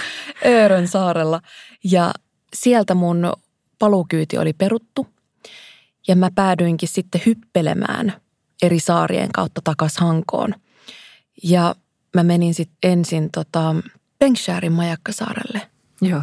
Öörön 0.47 0.89
saarella. 0.89 1.41
Ja 1.85 2.13
sieltä 2.55 2.95
mun 2.95 3.33
palukyyti 3.79 4.39
oli 4.39 4.53
peruttu 4.53 5.07
ja 6.09 6.17
mä 6.17 6.31
päädyinkin 6.35 6.89
sitten 6.89 7.23
hyppelemään 7.27 8.13
eri 8.63 8.81
saarien 8.81 9.33
kautta 9.33 9.61
takas 9.65 9.97
Hankoon. 9.97 10.55
Ja 11.43 11.75
mä 12.15 12.23
menin 12.23 12.55
sitten 12.55 12.91
ensin 12.91 13.31
tota 13.31 13.75
Penksharin 14.19 14.73
majakkasaarelle. 14.73 15.71
Joo. 16.01 16.23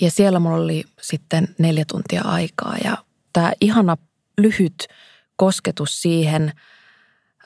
Ja 0.00 0.10
siellä 0.10 0.38
mulla 0.38 0.56
oli 0.56 0.84
sitten 1.00 1.54
neljä 1.58 1.84
tuntia 1.88 2.22
aikaa 2.22 2.76
ja 2.84 2.96
tämä 3.32 3.52
ihana 3.60 3.96
lyhyt 4.38 4.86
kosketus 5.36 6.02
siihen 6.02 6.52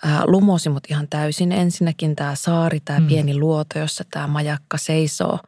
ää, 0.04 0.22
lumosi 0.26 0.68
mut 0.68 0.84
ihan 0.90 1.08
täysin. 1.08 1.52
Ensinnäkin 1.52 2.16
tämä 2.16 2.34
saari, 2.34 2.80
tämä 2.80 3.00
mm. 3.00 3.06
pieni 3.06 3.38
luoto, 3.38 3.78
jossa 3.78 4.04
tämä 4.10 4.26
majakka 4.26 4.78
seisoo. 4.78 5.38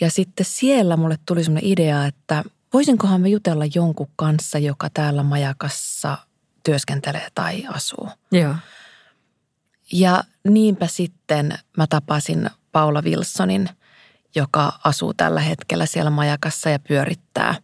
Ja 0.00 0.10
sitten 0.10 0.46
siellä 0.46 0.96
mulle 0.96 1.18
tuli 1.26 1.44
semmoinen 1.44 1.70
idea, 1.70 2.06
että 2.06 2.44
voisinkohan 2.72 3.20
me 3.20 3.28
jutella 3.28 3.64
jonkun 3.74 4.10
kanssa, 4.16 4.58
joka 4.58 4.88
täällä 4.94 5.22
majakassa 5.22 6.18
työskentelee 6.64 7.28
tai 7.34 7.66
asuu. 7.68 8.08
Joo. 8.32 8.54
Ja 9.92 10.24
niinpä 10.48 10.86
sitten 10.86 11.58
mä 11.76 11.86
tapasin 11.86 12.50
Paula 12.72 13.02
Wilsonin, 13.02 13.68
joka 14.34 14.72
asuu 14.84 15.14
tällä 15.14 15.40
hetkellä 15.40 15.86
siellä 15.86 16.10
majakassa 16.10 16.70
ja 16.70 16.78
pyörittää 16.78 17.54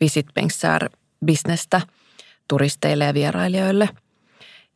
Visit 0.00 0.26
Banksar-bisnestä– 0.40 1.80
turisteille 2.52 3.04
ja 3.04 3.14
vierailijoille. 3.14 3.88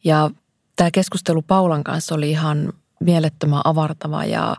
Ja 0.05 0.31
tämä 0.77 0.91
keskustelu 0.91 1.43
Paulan 1.43 1.85
kanssa 1.85 2.15
oli 2.15 2.31
ihan 2.31 2.73
mielettömän 3.01 3.61
avartava 3.65 4.25
ja, 4.25 4.57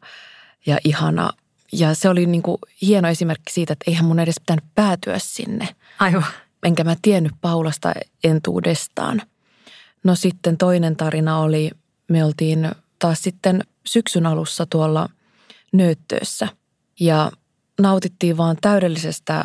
ja 0.65 0.77
ihana. 0.83 1.29
Ja 1.71 1.95
se 1.95 2.09
oli 2.09 2.25
niin 2.25 2.43
kuin 2.43 2.57
hieno 2.81 3.07
esimerkki 3.07 3.53
siitä, 3.53 3.73
että 3.73 3.83
eihän 3.87 4.05
mun 4.05 4.19
edes 4.19 4.39
pitänyt 4.39 4.63
päätyä 4.75 5.19
sinne. 5.19 5.67
Aivan. 5.99 6.25
Enkä 6.63 6.83
mä 6.83 6.95
tiennyt 7.01 7.31
Paulasta 7.41 7.93
entuudestaan. 8.23 9.21
No 10.03 10.15
sitten 10.15 10.57
toinen 10.57 10.95
tarina 10.95 11.39
oli, 11.39 11.71
me 12.07 12.25
oltiin 12.25 12.71
taas 12.99 13.21
sitten 13.21 13.63
syksyn 13.85 14.25
alussa 14.25 14.65
tuolla 14.65 15.09
Nööttöössä 15.73 16.47
ja 16.99 17.31
nautittiin 17.81 18.37
vaan 18.37 18.57
täydellisestä 18.61 19.43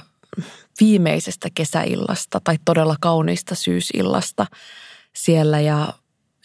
viimeisestä 0.81 1.49
kesäillasta 1.55 2.41
tai 2.45 2.59
todella 2.65 2.97
kauniista 3.01 3.55
syysillasta 3.55 4.47
siellä 5.13 5.61
ja 5.61 5.93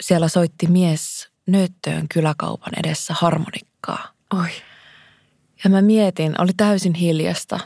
siellä 0.02 0.28
soitti 0.28 0.68
mies 0.68 1.30
nööttöön 1.48 2.08
kyläkaupan 2.14 2.74
edessä 2.78 3.14
harmonikkaa. 3.18 4.12
Oi. 4.34 4.50
Ja 5.64 5.70
mä 5.70 5.82
mietin, 5.82 6.42
oli 6.42 6.52
täysin 6.58 6.94
hiljasta. 6.94 7.60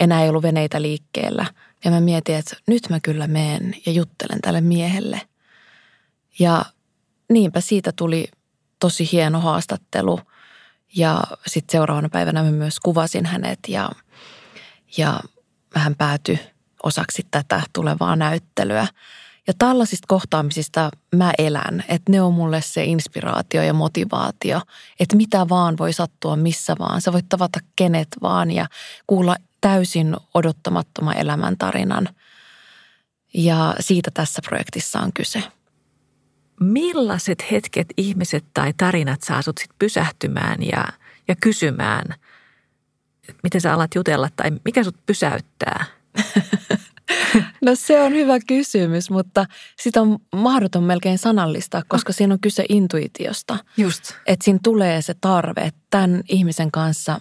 Enää 0.00 0.22
ei 0.22 0.28
ollut 0.28 0.42
veneitä 0.42 0.82
liikkeellä. 0.82 1.46
Ja 1.84 1.90
mä 1.90 2.00
mietin, 2.00 2.34
että 2.34 2.56
nyt 2.66 2.82
mä 2.90 3.00
kyllä 3.00 3.26
menen 3.26 3.74
ja 3.86 3.92
juttelen 3.92 4.40
tälle 4.40 4.60
miehelle. 4.60 5.20
Ja 6.38 6.64
niinpä 7.28 7.60
siitä 7.60 7.92
tuli 7.96 8.28
tosi 8.80 9.08
hieno 9.12 9.40
haastattelu. 9.40 10.20
Ja 10.96 11.22
sitten 11.46 11.72
seuraavana 11.72 12.08
päivänä 12.08 12.42
mä 12.42 12.50
myös 12.50 12.80
kuvasin 12.80 13.26
hänet 13.26 13.58
ja, 13.68 13.90
ja 14.96 15.20
hän 15.78 15.94
päätyi 15.94 16.40
osaksi 16.82 17.26
tätä 17.30 17.62
tulevaa 17.72 18.16
näyttelyä. 18.16 18.86
Ja 19.46 19.52
tällaisista 19.58 20.04
kohtaamisista 20.08 20.90
mä 21.14 21.32
elän, 21.38 21.84
että 21.88 22.12
ne 22.12 22.22
on 22.22 22.34
mulle 22.34 22.62
se 22.62 22.84
inspiraatio 22.84 23.62
ja 23.62 23.72
motivaatio, 23.72 24.60
että 25.00 25.16
mitä 25.16 25.48
vaan 25.48 25.78
voi 25.78 25.92
sattua 25.92 26.36
missä 26.36 26.76
vaan. 26.78 27.00
Sä 27.00 27.12
voit 27.12 27.28
tavata 27.28 27.60
kenet 27.76 28.08
vaan 28.22 28.50
ja 28.50 28.66
kuulla 29.06 29.36
täysin 29.60 30.16
odottamattoman 30.34 31.16
elämäntarinan. 31.16 32.08
Ja 33.34 33.74
siitä 33.80 34.10
tässä 34.14 34.42
projektissa 34.44 35.00
on 35.00 35.12
kyse. 35.12 35.42
Millaiset 36.60 37.50
hetket, 37.50 37.86
ihmiset 37.96 38.44
tai 38.54 38.72
tarinat 38.76 39.22
saa 39.22 39.42
sut 39.42 39.58
sit 39.58 39.70
pysähtymään 39.78 40.62
ja, 40.62 40.84
ja 41.28 41.36
kysymään, 41.40 42.14
että 43.28 43.40
miten 43.42 43.60
sä 43.60 43.74
alat 43.74 43.94
jutella 43.94 44.28
tai 44.36 44.50
mikä 44.64 44.84
sut 44.84 45.06
pysäyttää? 45.06 45.84
No 47.60 47.74
se 47.74 48.02
on 48.02 48.12
hyvä 48.12 48.38
kysymys, 48.46 49.10
mutta 49.10 49.46
sitä 49.78 50.00
on 50.00 50.18
mahdoton 50.36 50.84
melkein 50.84 51.18
sanallistaa, 51.18 51.82
koska 51.88 52.12
siinä 52.12 52.34
on 52.34 52.40
kyse 52.40 52.64
intuitiosta. 52.68 53.58
Just. 53.76 54.12
Että 54.26 54.44
siinä 54.44 54.60
tulee 54.62 55.02
se 55.02 55.14
tarve, 55.20 55.60
että 55.60 55.80
tämän 55.90 56.22
ihmisen 56.28 56.70
kanssa 56.70 57.20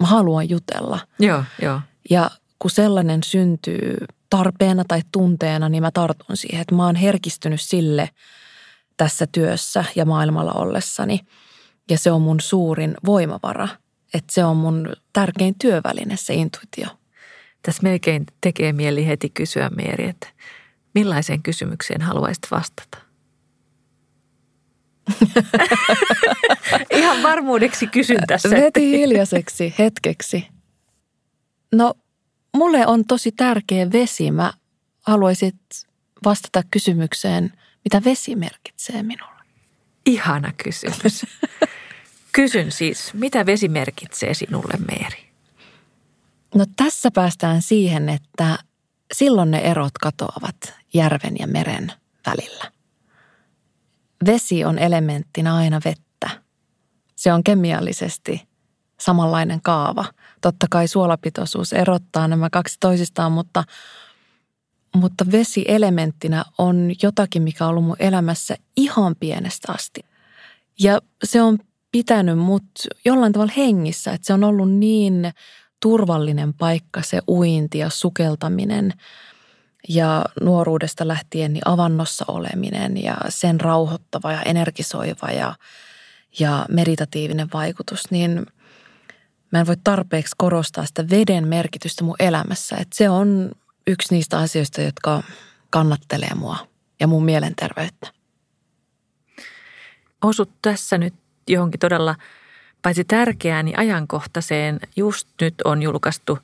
mä 0.00 0.06
haluan 0.06 0.50
jutella. 0.50 0.98
Joo, 1.18 1.44
joo. 1.62 1.80
Ja 2.10 2.30
kun 2.58 2.70
sellainen 2.70 3.22
syntyy 3.22 3.96
tarpeena 4.30 4.84
tai 4.88 5.02
tunteena, 5.12 5.68
niin 5.68 5.82
mä 5.82 5.90
tartun 5.90 6.36
siihen, 6.36 6.60
että 6.60 6.74
mä 6.74 6.86
oon 6.86 6.96
herkistynyt 6.96 7.60
sille 7.60 8.10
tässä 8.96 9.26
työssä 9.32 9.84
ja 9.96 10.04
maailmalla 10.04 10.52
ollessani. 10.52 11.20
Ja 11.90 11.98
se 11.98 12.12
on 12.12 12.22
mun 12.22 12.40
suurin 12.40 12.94
voimavara, 13.06 13.68
että 14.14 14.32
se 14.32 14.44
on 14.44 14.56
mun 14.56 14.96
tärkein 15.12 15.54
työväline, 15.58 16.16
se 16.16 16.34
intuitio. 16.34 16.86
Tässä 17.62 17.82
melkein 17.82 18.26
tekee 18.40 18.72
mieli 18.72 19.06
heti 19.06 19.30
kysyä 19.30 19.70
Meeri, 19.70 20.08
että 20.08 20.28
millaiseen 20.94 21.42
kysymykseen 21.42 22.02
haluaisit 22.02 22.46
vastata? 22.50 22.98
Ihan 26.90 27.22
varmuudeksi 27.22 27.86
kysyn 27.86 28.20
tässä. 28.26 28.50
Veti 28.50 28.90
hiljaiseksi 28.90 29.74
hetkeksi. 29.78 30.48
No, 31.72 31.94
mulle 32.56 32.86
on 32.86 33.04
tosi 33.04 33.32
tärkeä 33.32 33.92
vesi. 33.92 34.30
Mä 34.30 34.52
haluaisit 35.02 35.56
vastata 36.24 36.62
kysymykseen, 36.70 37.52
mitä 37.84 38.04
vesi 38.04 38.36
merkitsee 38.36 39.02
minulle. 39.02 39.42
Ihana 40.06 40.52
kysymys. 40.64 41.26
Kysyn 42.32 42.72
siis, 42.72 43.14
mitä 43.14 43.46
vesi 43.46 43.68
merkitsee 43.68 44.34
sinulle, 44.34 44.78
Meeri? 44.86 45.32
No 46.54 46.66
tässä 46.76 47.10
päästään 47.10 47.62
siihen, 47.62 48.08
että 48.08 48.58
silloin 49.12 49.50
ne 49.50 49.58
erot 49.58 49.98
katoavat 50.00 50.74
järven 50.94 51.36
ja 51.38 51.46
meren 51.46 51.92
välillä. 52.26 52.72
Vesi 54.26 54.64
on 54.64 54.78
elementtinä 54.78 55.54
aina 55.54 55.80
vettä. 55.84 56.30
Se 57.16 57.32
on 57.32 57.44
kemiallisesti 57.44 58.48
samanlainen 59.00 59.62
kaava. 59.62 60.04
Totta 60.40 60.66
kai 60.70 60.88
suolapitoisuus 60.88 61.72
erottaa 61.72 62.28
nämä 62.28 62.50
kaksi 62.50 62.76
toisistaan, 62.80 63.32
mutta, 63.32 63.64
mutta 64.96 65.24
vesi 65.32 65.64
elementtinä 65.68 66.44
on 66.58 66.90
jotakin, 67.02 67.42
mikä 67.42 67.64
on 67.64 67.70
ollut 67.70 67.84
mun 67.84 67.96
elämässä 67.98 68.56
ihan 68.76 69.16
pienestä 69.20 69.72
asti. 69.72 70.00
Ja 70.78 71.00
se 71.24 71.42
on 71.42 71.58
pitänyt 71.92 72.38
mut 72.38 72.64
jollain 73.04 73.32
tavalla 73.32 73.52
hengissä, 73.56 74.12
että 74.12 74.26
se 74.26 74.34
on 74.34 74.44
ollut 74.44 74.70
niin 74.70 75.32
turvallinen 75.80 76.54
paikka 76.54 77.02
se 77.02 77.20
uinti 77.28 77.78
ja 77.78 77.90
sukeltaminen 77.90 78.92
ja 79.88 80.24
nuoruudesta 80.40 81.08
lähtien 81.08 81.52
niin 81.52 81.68
avannossa 81.68 82.24
oleminen 82.28 83.02
ja 83.02 83.16
sen 83.28 83.60
rauhoittava 83.60 84.32
ja 84.32 84.42
energisoiva 84.42 85.30
ja, 85.30 85.54
ja 86.38 86.66
meditatiivinen 86.68 87.48
vaikutus, 87.52 88.10
niin 88.10 88.46
mä 89.52 89.60
en 89.60 89.66
voi 89.66 89.76
tarpeeksi 89.84 90.34
korostaa 90.38 90.86
sitä 90.86 91.04
veden 91.10 91.48
merkitystä 91.48 92.04
mun 92.04 92.16
elämässä. 92.18 92.76
Että 92.76 92.96
se 92.96 93.10
on 93.10 93.50
yksi 93.86 94.14
niistä 94.14 94.38
asioista, 94.38 94.80
jotka 94.80 95.22
kannattelee 95.70 96.34
mua 96.34 96.56
ja 97.00 97.06
mun 97.06 97.24
mielenterveyttä. 97.24 98.12
Osut 100.22 100.50
tässä 100.62 100.98
nyt 100.98 101.14
johonkin 101.48 101.80
todella– 101.80 102.14
paitsi 102.82 103.04
tärkeään, 103.04 103.64
niin 103.64 103.78
ajankohtaiseen. 103.78 104.80
Just 104.96 105.28
nyt 105.40 105.54
on 105.64 105.82
julkaistu 105.82 106.38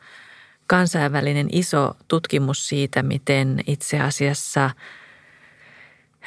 kansainvälinen 0.66 1.48
iso 1.52 1.96
tutkimus 2.08 2.68
siitä, 2.68 3.02
miten 3.02 3.60
itse 3.66 4.00
asiassa 4.00 4.70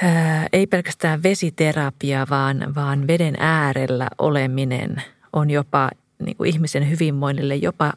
ää, 0.04 0.48
ei 0.54 0.68
pelkästään 0.68 1.24
vesiterapia, 1.24 2.28
vaan, 2.30 2.76
vaan 2.76 3.08
veden 3.08 3.36
äärellä 3.40 4.08
oleminen 4.18 5.04
on 5.34 5.50
jopa 5.50 5.90
niin 6.26 6.38
kuin 6.38 6.50
ihmisen 6.50 6.90
hyvinvoinnille 6.90 7.56
jopa 7.56 7.94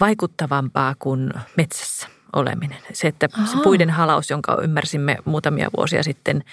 vaikuttavampaa 0.00 0.94
kuin 0.98 1.30
metsässä 1.56 2.08
oleminen. 2.32 2.78
Se, 2.92 3.08
että 3.08 3.28
se 3.44 3.56
puiden 3.62 3.90
halaus, 3.90 4.30
jonka 4.30 4.58
ymmärsimme 4.62 5.16
muutamia 5.24 5.70
vuosia 5.76 6.02
sitten– 6.02 6.44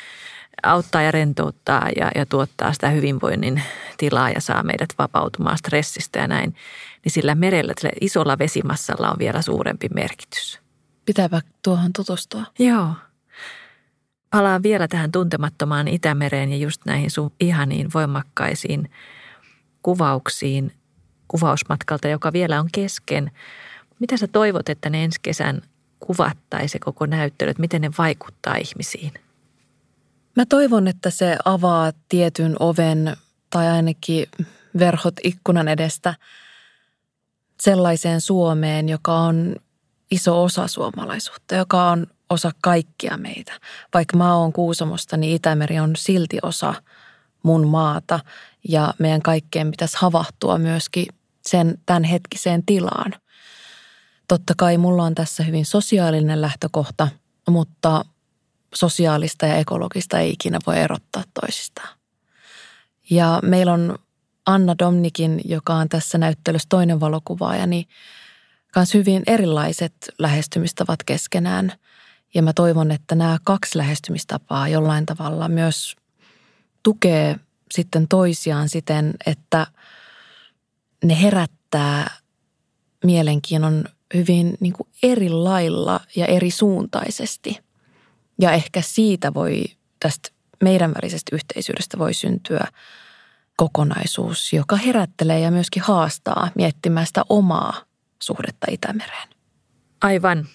auttaa 0.63 1.01
ja 1.01 1.11
rentouttaa 1.11 1.89
ja, 1.95 2.11
ja 2.15 2.25
tuottaa 2.25 2.73
sitä 2.73 2.89
hyvinvoinnin 2.89 3.61
tilaa 3.97 4.29
ja 4.29 4.41
saa 4.41 4.63
meidät 4.63 4.89
vapautumaan 4.97 5.57
stressistä 5.57 6.19
ja 6.19 6.27
näin, 6.27 6.55
niin 7.03 7.11
sillä 7.11 7.35
merellä, 7.35 7.73
sillä 7.79 7.93
isolla 8.01 8.39
vesimassalla 8.39 9.11
on 9.11 9.19
vielä 9.19 9.41
suurempi 9.41 9.87
merkitys. 9.95 10.59
Pitääpä 11.05 11.41
tuohon 11.63 11.93
tutustua. 11.93 12.43
Joo. 12.59 12.93
Palaan 14.29 14.63
vielä 14.63 14.87
tähän 14.87 15.11
tuntemattomaan 15.11 15.87
Itämereen 15.87 16.49
ja 16.49 16.57
just 16.57 16.81
näihin 16.85 17.11
sun 17.11 17.31
ihaniin 17.39 17.89
voimakkaisiin 17.93 18.91
kuvauksiin 19.83 20.71
kuvausmatkalta, 21.27 22.07
joka 22.07 22.33
vielä 22.33 22.59
on 22.59 22.69
kesken. 22.71 23.31
Mitä 23.99 24.17
sä 24.17 24.27
toivot, 24.27 24.69
että 24.69 24.89
ne 24.89 25.03
ensi 25.03 25.19
kesän 25.21 25.61
kuvat 25.99 26.37
tai 26.49 26.67
se 26.67 26.79
koko 26.79 27.05
näyttely, 27.05 27.51
että 27.51 27.61
miten 27.61 27.81
ne 27.81 27.91
vaikuttaa 27.97 28.55
ihmisiin– 28.55 29.13
Mä 30.35 30.45
toivon, 30.45 30.87
että 30.87 31.09
se 31.09 31.37
avaa 31.45 31.91
tietyn 32.09 32.55
oven 32.59 33.17
tai 33.49 33.67
ainakin 33.67 34.27
verhot 34.79 35.13
ikkunan 35.23 35.67
edestä 35.67 36.15
sellaiseen 37.61 38.21
Suomeen, 38.21 38.89
joka 38.89 39.13
on 39.13 39.55
iso 40.11 40.43
osa 40.43 40.67
suomalaisuutta, 40.67 41.55
joka 41.55 41.89
on 41.89 42.07
osa 42.29 42.51
kaikkia 42.61 43.17
meitä. 43.17 43.59
Vaikka 43.93 44.17
mä 44.17 44.35
oon 44.35 44.53
Kuusamosta, 44.53 45.17
niin 45.17 45.35
Itämeri 45.35 45.79
on 45.79 45.95
silti 45.95 46.37
osa 46.41 46.73
mun 47.43 47.67
maata 47.67 48.19
ja 48.67 48.93
meidän 48.99 49.21
kaikkeen 49.21 49.71
pitäisi 49.71 49.97
havahtua 49.99 50.57
myöskin 50.57 51.05
sen 51.41 51.77
tämän 51.85 52.03
hetkiseen 52.03 52.65
tilaan. 52.65 53.13
Totta 54.27 54.53
kai 54.57 54.77
mulla 54.77 55.03
on 55.03 55.15
tässä 55.15 55.43
hyvin 55.43 55.65
sosiaalinen 55.65 56.41
lähtökohta, 56.41 57.07
mutta 57.49 58.05
sosiaalista 58.75 59.45
ja 59.45 59.55
ekologista 59.55 60.19
ei 60.19 60.29
ikinä 60.29 60.59
voi 60.67 60.77
erottaa 60.77 61.23
toisistaan. 61.41 61.99
Ja 63.09 63.39
meillä 63.43 63.73
on 63.73 63.99
Anna 64.45 64.75
Domnikin, 64.79 65.41
joka 65.45 65.73
on 65.73 65.89
tässä 65.89 66.17
näyttelyssä 66.17 66.69
toinen 66.69 66.99
valokuvaaja, 66.99 67.67
niin 67.67 67.87
myös 68.75 68.93
hyvin 68.93 69.23
erilaiset 69.27 69.93
lähestymistavat 70.19 71.03
keskenään. 71.03 71.73
Ja 72.33 72.41
mä 72.41 72.53
toivon, 72.53 72.91
että 72.91 73.15
nämä 73.15 73.37
kaksi 73.43 73.77
lähestymistapaa 73.77 74.67
jollain 74.67 75.05
tavalla 75.05 75.47
myös 75.47 75.95
tukee 76.83 77.39
sitten 77.71 78.07
toisiaan 78.07 78.69
siten, 78.69 79.13
että 79.25 79.67
ne 81.03 81.21
herättää 81.21 82.11
mielenkiinnon 83.03 83.85
hyvin 84.13 84.57
niin 84.59 84.73
kuin 84.73 84.89
eri 85.03 85.29
lailla 85.29 85.99
ja 86.15 86.25
eri 86.25 86.51
suuntaisesti– 86.51 87.59
ja 88.39 88.51
ehkä 88.51 88.81
siitä 88.81 89.33
voi, 89.33 89.63
tästä 89.99 90.29
meidän 90.63 90.93
välisestä 91.01 91.35
yhteisyydestä 91.35 91.99
voi 91.99 92.13
syntyä 92.13 92.67
kokonaisuus, 93.55 94.53
joka 94.53 94.75
herättelee 94.75 95.39
ja 95.39 95.51
myöskin 95.51 95.83
haastaa 95.83 96.49
miettimään 96.55 97.07
sitä 97.07 97.21
omaa 97.29 97.81
suhdetta 98.21 98.67
Itämereen. 98.71 99.27
Aivan. 100.01 100.47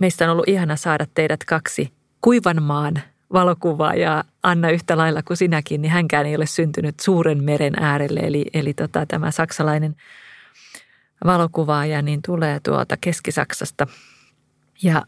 Meistä 0.00 0.24
on 0.24 0.30
ollut 0.30 0.48
ihana 0.48 0.76
saada 0.76 1.06
teidät 1.14 1.44
kaksi 1.44 1.92
kuivan 2.20 2.62
maan 2.62 3.02
valokuvaaja 3.32 4.24
Anna 4.42 4.70
yhtä 4.70 4.96
lailla 4.96 5.22
kuin 5.22 5.36
sinäkin, 5.36 5.82
niin 5.82 5.92
hänkään 5.92 6.26
ei 6.26 6.36
ole 6.36 6.46
syntynyt 6.46 7.00
suuren 7.00 7.44
meren 7.44 7.82
äärelle. 7.82 8.20
Eli, 8.20 8.46
eli 8.54 8.74
tota, 8.74 9.06
tämä 9.06 9.30
saksalainen 9.30 9.96
valokuvaaja 11.24 12.02
niin 12.02 12.22
tulee 12.22 12.60
tuolta 12.60 12.96
Keski-Saksasta 13.00 13.86
ja 14.82 15.02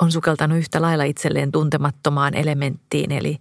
on 0.00 0.12
sukeltanut 0.12 0.58
yhtä 0.58 0.82
lailla 0.82 1.04
itselleen 1.04 1.52
tuntemattomaan 1.52 2.34
elementtiin, 2.34 3.12
eli 3.12 3.40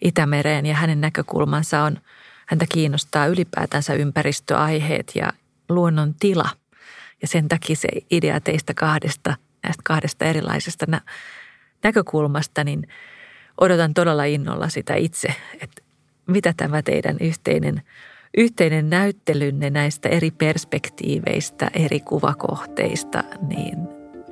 Itämereen. 0.00 0.66
Ja 0.66 0.74
hänen 0.74 1.00
näkökulmansa 1.00 1.82
on, 1.82 1.98
häntä 2.46 2.66
kiinnostaa 2.72 3.26
ylipäätänsä 3.26 3.94
ympäristöaiheet 3.94 5.12
ja 5.14 5.32
luonnon 5.68 6.14
tila. 6.20 6.48
Ja 7.22 7.28
sen 7.28 7.48
takia 7.48 7.76
se 7.76 7.88
idea 8.10 8.40
teistä 8.40 8.74
kahdesta, 8.74 9.36
näistä 9.62 9.82
kahdesta 9.84 10.24
erilaisesta 10.24 10.86
nä- 10.88 11.00
näkökulmasta, 11.82 12.64
niin 12.64 12.88
odotan 13.60 13.94
todella 13.94 14.24
innolla 14.24 14.68
sitä 14.68 14.94
itse, 14.94 15.34
että 15.60 15.82
mitä 16.26 16.54
tämä 16.56 16.82
teidän 16.82 17.16
yhteinen, 17.20 17.82
yhteinen 18.36 18.90
näyttelynne 18.90 19.70
näistä 19.70 20.08
eri 20.08 20.30
perspektiiveistä, 20.30 21.70
eri 21.74 22.00
kuvakohteista, 22.00 23.24
niin 23.48 23.76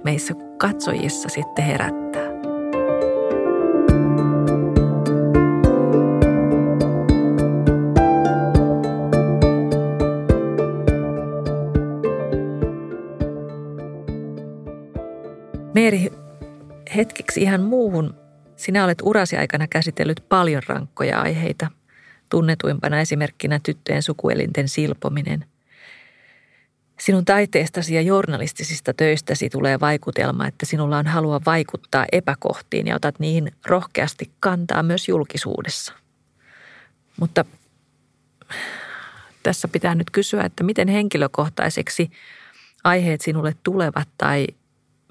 meissä 0.05 0.35
katsojissa 0.59 1.29
sitten 1.29 1.65
herättää. 1.65 2.29
Meeri, 15.75 16.13
hetkeksi 16.97 17.43
ihan 17.43 17.63
muuhun. 17.63 18.15
Sinä 18.57 18.85
olet 18.85 18.99
urasi 19.03 19.37
aikana 19.37 19.67
käsitellyt 19.67 20.25
paljon 20.29 20.63
rankkoja 20.67 21.21
aiheita, 21.21 21.67
tunnetuimpana 22.29 23.01
esimerkkinä 23.01 23.61
tyttöjen 23.63 24.03
sukuelinten 24.03 24.69
silpominen. 24.69 25.45
Sinun 27.09 27.25
taiteestasi 27.25 27.95
ja 27.95 28.03
journalistisista 28.03 28.95
töistäsi 28.95 29.51
tulee 29.51 29.81
vaikutelma, 29.81 30.47
että 30.47 30.67
sinulla 30.67 30.99
on 30.99 31.07
halua 31.07 31.41
vaikuttaa 31.47 32.07
epäkohtiin 32.13 32.87
ja 32.87 32.97
otat 32.97 33.19
niihin 33.19 33.53
rohkeasti 33.67 34.31
kantaa 34.41 34.83
myös 34.83 35.09
julkisuudessa. 35.09 35.93
Mutta 37.21 37.45
tässä 39.43 39.69
pitää 39.69 39.95
nyt 39.95 40.11
kysyä, 40.11 40.43
että 40.43 40.65
miten 40.65 40.89
henkilökohtaiseksi 40.89 42.11
aiheet 42.85 43.21
sinulle 43.21 43.57
tulevat 43.63 44.09
tai 44.19 44.47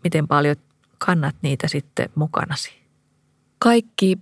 miten 0.04 0.28
paljon 0.28 0.56
kannat 0.98 1.36
niitä 1.42 1.68
sitten 1.68 2.10
mukanasi? 2.16 2.72
Kaikki 3.60 4.18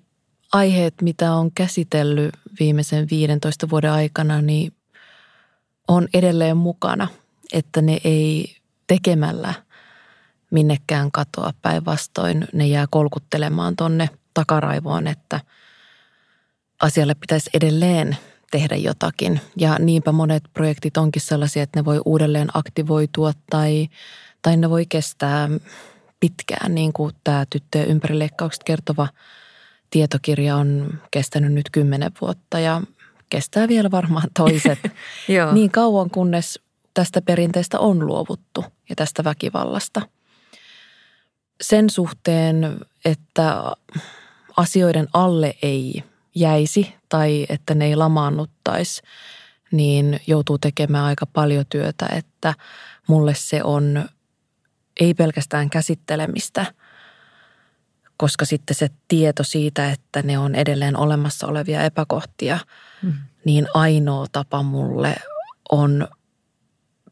aiheet, 0.54 0.94
mitä 1.02 1.34
on 1.34 1.52
käsitellyt 1.52 2.34
viimeisen 2.60 3.08
15 3.12 3.70
vuoden 3.70 3.92
aikana, 3.92 4.42
niin 4.42 4.74
on 5.88 6.08
edelleen 6.14 6.58
mukana, 6.58 7.08
että 7.54 7.82
ne 7.82 7.98
ei 8.04 8.58
tekemällä 8.88 9.54
minnekään 10.52 11.12
katoa. 11.12 11.54
Päinvastoin 11.62 12.48
ne 12.54 12.68
jää 12.68 12.86
kolkuttelemaan 12.90 13.76
tonne 13.76 14.10
takaraivoon, 14.34 15.08
että 15.08 15.40
asialle 16.82 17.16
pitäisi 17.16 17.50
edelleen 17.54 18.18
tehdä 18.52 18.76
jotakin. 18.76 19.42
Ja 19.58 19.80
niinpä 19.80 20.12
monet 20.12 20.44
projektit 20.54 20.98
onkin 20.98 21.22
sellaisia, 21.22 21.64
että 21.64 21.80
ne 21.80 21.86
voi 21.86 22.02
uudelleen 22.06 22.48
aktivoitua 22.54 23.32
tai, 23.50 23.88
tai 24.42 24.58
ne 24.58 24.70
voi 24.70 24.86
kestää 24.86 25.50
pitkään, 26.20 26.76
niin 26.76 26.94
kuin 26.94 27.16
tämä 27.24 27.46
tyttöjen 27.50 27.88
ympärileikkaukset 27.88 28.64
kertova 28.64 29.08
tietokirja 29.90 30.56
on 30.56 31.00
kestänyt 31.12 31.54
nyt 31.54 31.70
kymmenen 31.72 32.12
vuotta 32.22 32.60
ja 32.60 32.82
kestää 33.30 33.68
vielä 33.68 33.92
varmaan 33.92 34.28
toiset 34.34 34.80
niin 35.54 35.72
kauan, 35.72 36.10
kunnes 36.10 36.60
tästä 36.96 37.22
perinteestä 37.22 37.80
on 37.80 38.08
luovuttu 38.08 38.66
ja 38.90 38.96
tästä 38.96 39.24
väkivallasta. 39.24 40.02
Sen 41.62 41.90
suhteen, 41.90 42.80
että 43.06 43.76
asioiden 44.58 45.08
alle 45.14 45.56
ei 45.62 46.04
jäisi 46.36 46.96
tai 47.10 47.46
että 47.50 47.76
ne 47.76 47.86
ei 47.86 47.96
lamaannuttaisi, 47.96 49.02
niin 49.72 50.20
joutuu 50.28 50.58
tekemään 50.58 51.06
aika 51.06 51.26
paljon 51.26 51.66
työtä, 51.70 52.06
että 52.06 52.54
mulle 53.08 53.34
se 53.36 53.64
on 53.64 54.10
ei 55.00 55.14
pelkästään 55.14 55.70
käsittelemistä, 55.70 56.66
koska 58.18 58.46
sitten 58.46 58.76
se 58.76 58.90
tieto 59.08 59.44
siitä, 59.44 59.92
että 59.92 60.22
ne 60.22 60.38
on 60.38 60.56
edelleen 60.56 60.98
olemassa 60.98 61.48
olevia 61.48 61.82
epäkohtia, 61.82 62.60
mm. 63.02 63.14
niin 63.46 63.68
ainoa 63.74 64.26
tapa 64.32 64.64
mulle 64.64 65.16
on 65.72 66.08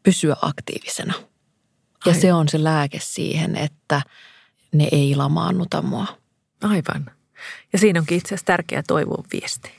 pysyä 0.03 0.35
aktiivisena. 0.41 1.13
Ja 1.13 1.25
Aivan. 2.05 2.21
se 2.21 2.33
on 2.33 2.49
se 2.49 2.63
lääke 2.63 2.99
siihen, 3.01 3.55
että 3.55 4.01
ne 4.71 4.87
ei 4.91 5.15
lamaannuta 5.15 5.81
mua. 5.81 6.05
Aivan. 6.61 7.11
Ja 7.73 7.79
siinä 7.79 7.99
onkin 7.99 8.17
itse 8.17 8.27
asiassa 8.27 8.45
tärkeä 8.45 8.83
toivon 8.87 9.23
viesti. 9.33 9.71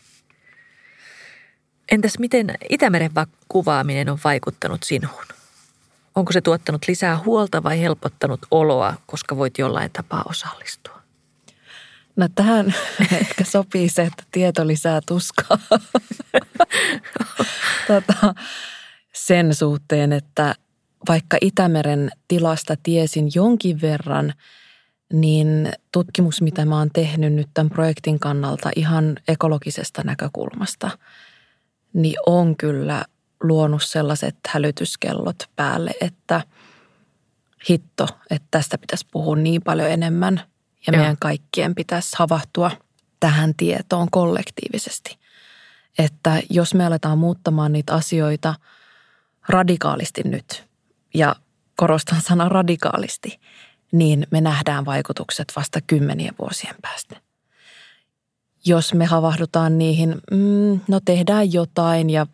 Entäs 1.93 2.19
miten 2.19 2.55
Itämeren 2.71 3.11
kuvaaminen 3.49 4.09
on 4.09 4.19
vaikuttanut 4.25 4.83
sinuun? 4.83 5.25
Onko 6.15 6.33
se 6.33 6.41
tuottanut 6.41 6.83
lisää 6.89 7.19
huolta 7.19 7.63
vai 7.63 7.81
helpottanut 7.81 8.41
oloa, 8.51 8.95
koska 9.07 9.37
voit 9.37 9.59
jollain 9.59 9.91
tapaa 9.91 10.23
osallistua? 10.29 11.03
No 12.17 12.29
tähän 12.35 12.75
ehkä 13.21 13.45
sopii 13.45 13.89
se, 13.89 14.03
että 14.03 14.25
tieto 14.31 14.67
lisää 14.67 15.01
tuskaa. 15.07 15.59
tota, 17.89 18.35
sen 19.27 19.55
suhteen, 19.55 20.13
että 20.13 20.55
vaikka 21.09 21.37
Itämeren 21.41 22.11
tilasta 22.29 22.75
tiesin 22.83 23.31
jonkin 23.35 23.81
verran, 23.81 24.35
niin 25.13 25.73
tutkimus, 25.93 26.43
mitä 26.43 26.65
mä 26.65 26.79
oon 26.79 26.91
tehnyt 26.93 27.33
nyt 27.33 27.49
tämän 27.55 27.71
projektin 27.71 28.19
kannalta 28.19 28.71
ihan 28.77 29.17
ekologisesta 29.29 30.03
näkökulmasta, 30.05 30.91
niin 31.93 32.17
on 32.27 32.57
kyllä 32.57 33.05
luonut 33.43 33.83
sellaiset 33.83 34.37
hälytyskellot 34.49 35.37
päälle, 35.57 35.91
että 36.01 36.43
hitto, 37.71 38.07
että 38.31 38.49
tästä 38.51 38.79
pitäisi 38.79 39.07
puhua 39.13 39.37
niin 39.37 39.63
paljon 39.63 39.91
enemmän 39.91 40.41
ja 40.87 40.93
Joo. 40.93 41.01
meidän 41.01 41.17
kaikkien 41.21 41.75
pitäisi 41.75 42.17
havahtua 42.19 42.71
tähän 43.21 43.55
tietoon 43.57 44.11
kollektiivisesti. 44.11 45.19
Että 45.99 46.43
jos 46.51 46.75
me 46.75 46.87
aletaan 46.87 47.19
muuttamaan 47.19 47.73
niitä 47.73 47.95
asioita 47.95 48.55
radikaalisti 49.49 50.23
nyt, 50.25 50.65
ja 51.15 51.37
korostan 51.77 52.23
sana 52.23 52.49
radikaalisti, 52.49 53.41
niin 53.93 54.27
me 54.31 54.41
nähdään 54.41 54.85
vaikutukset 54.85 55.53
vasta 55.57 55.81
kymmenien 55.81 56.35
vuosien 56.39 56.75
päästä. 56.83 57.17
Jos 58.65 58.95
me 58.95 59.05
havahdutaan 59.05 59.79
niihin, 59.79 60.15
mm, 60.31 60.81
no 60.89 61.01
tehdään 61.05 61.53
jotain 61.53 62.11
ja 62.11 62.27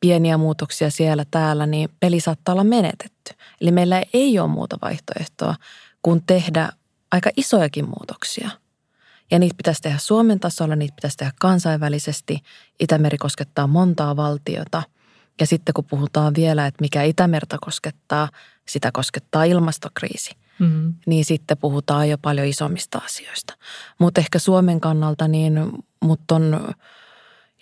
pieniä 0.00 0.38
muutoksia 0.38 0.90
siellä 0.90 1.24
täällä, 1.30 1.66
niin 1.66 1.88
peli 2.00 2.20
saattaa 2.20 2.52
olla 2.52 2.64
menetetty. 2.64 3.34
Eli 3.60 3.70
meillä 3.70 4.02
ei 4.12 4.38
ole 4.38 4.48
muuta 4.48 4.78
vaihtoehtoa 4.82 5.54
kuin 6.02 6.22
tehdä 6.26 6.68
aika 7.10 7.30
isojakin 7.36 7.84
muutoksia. 7.84 8.50
Ja 9.30 9.38
niitä 9.38 9.54
pitäisi 9.56 9.82
tehdä 9.82 9.98
Suomen 9.98 10.40
tasolla, 10.40 10.76
niitä 10.76 10.94
pitäisi 10.94 11.16
tehdä 11.16 11.32
kansainvälisesti. 11.40 12.42
Itämeri 12.80 13.18
koskettaa 13.18 13.66
montaa 13.66 14.16
valtiota. 14.16 14.82
Ja 15.40 15.46
sitten 15.46 15.74
kun 15.74 15.84
puhutaan 15.84 16.34
vielä, 16.36 16.66
että 16.66 16.82
mikä 16.82 17.02
Itämerta 17.02 17.56
koskettaa, 17.60 18.28
sitä 18.68 18.90
koskettaa 18.92 19.44
ilmastokriisi. 19.44 20.30
Mm-hmm. 20.58 20.94
Niin 21.06 21.24
sitten 21.24 21.58
puhutaan 21.58 22.08
jo 22.08 22.18
paljon 22.18 22.46
isommista 22.46 22.98
asioista. 22.98 23.54
Mutta 23.98 24.20
ehkä 24.20 24.38
Suomen 24.38 24.80
kannalta 24.80 25.28
niin 25.28 25.70
mut 26.00 26.30
on 26.30 26.74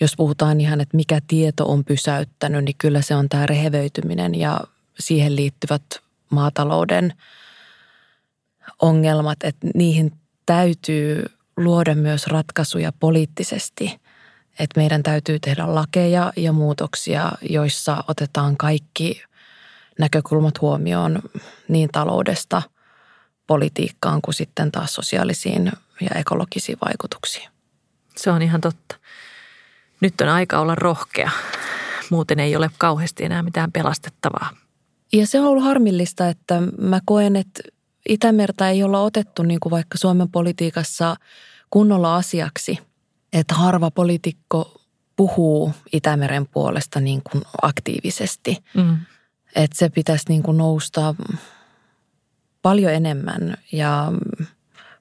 jos 0.01 0.15
puhutaan 0.17 0.61
ihan, 0.61 0.81
että 0.81 0.97
mikä 0.97 1.21
tieto 1.29 1.65
on 1.67 1.85
pysäyttänyt, 1.85 2.65
niin 2.65 2.77
kyllä 2.79 3.03
se 3.03 3.15
on 3.15 3.29
tämä 3.29 3.47
rehevöityminen 3.47 4.35
ja 4.35 4.61
siihen 4.99 5.37
liittyvät 5.37 5.83
maatalouden 6.31 7.15
ongelmat, 8.83 9.39
että 9.45 9.67
niihin 9.75 10.13
täytyy 10.47 11.25
luoda 11.57 11.95
myös 11.95 12.27
ratkaisuja 12.27 12.93
poliittisesti. 13.01 14.01
Että 14.59 14.81
meidän 14.81 15.03
täytyy 15.03 15.39
tehdä 15.41 15.75
lakeja 15.75 16.33
ja 16.37 16.53
muutoksia, 16.53 17.33
joissa 17.43 18.05
otetaan 18.09 18.57
kaikki 18.57 19.23
näkökulmat 19.99 20.61
huomioon 20.61 21.23
niin 21.69 21.89
taloudesta 21.93 22.63
politiikkaan 23.47 24.23
kuin 24.23 24.35
sitten 24.35 24.73
taas 24.73 24.95
sosiaalisiin 24.95 25.73
ja 26.01 26.11
ekologisiin 26.15 26.79
vaikutuksiin. 26.85 27.51
Se 28.17 28.31
on 28.31 28.43
ihan 28.43 28.61
totta 28.61 28.97
nyt 30.01 30.21
on 30.21 30.29
aika 30.29 30.61
olla 30.61 30.75
rohkea. 30.75 31.31
Muuten 32.11 32.41
ei 32.41 32.57
ole 32.57 32.71
kauheasti 32.79 33.25
enää 33.25 33.43
mitään 33.43 33.73
pelastettavaa. 33.73 34.51
Ja 35.13 35.27
se 35.27 35.41
on 35.41 35.47
ollut 35.47 35.65
harmillista, 35.65 36.29
että 36.29 36.63
mä 36.79 37.01
koen, 37.05 37.37
että 37.37 37.63
Itämerta 38.09 38.69
ei 38.69 38.83
olla 38.83 39.01
otettu 39.01 39.43
niin 39.43 39.61
kuin 39.61 39.71
vaikka 39.71 39.99
Suomen 39.99 40.29
politiikassa 40.29 41.17
kunnolla 41.71 42.17
asiaksi, 42.17 42.79
että 43.37 43.55
harva 43.55 43.91
poliitikko 43.91 44.81
puhuu 45.17 45.73
Itämeren 45.93 46.49
puolesta 46.49 47.01
niin 47.01 47.23
kuin 47.31 47.45
aktiivisesti. 47.63 48.65
Mm. 48.75 48.99
Että 49.57 49.77
se 49.79 49.89
pitäisi 49.89 50.25
niin 50.29 50.43
kuin 50.43 50.57
nousta 50.57 51.15
paljon 52.63 52.93
enemmän 52.93 53.57
ja 53.73 54.13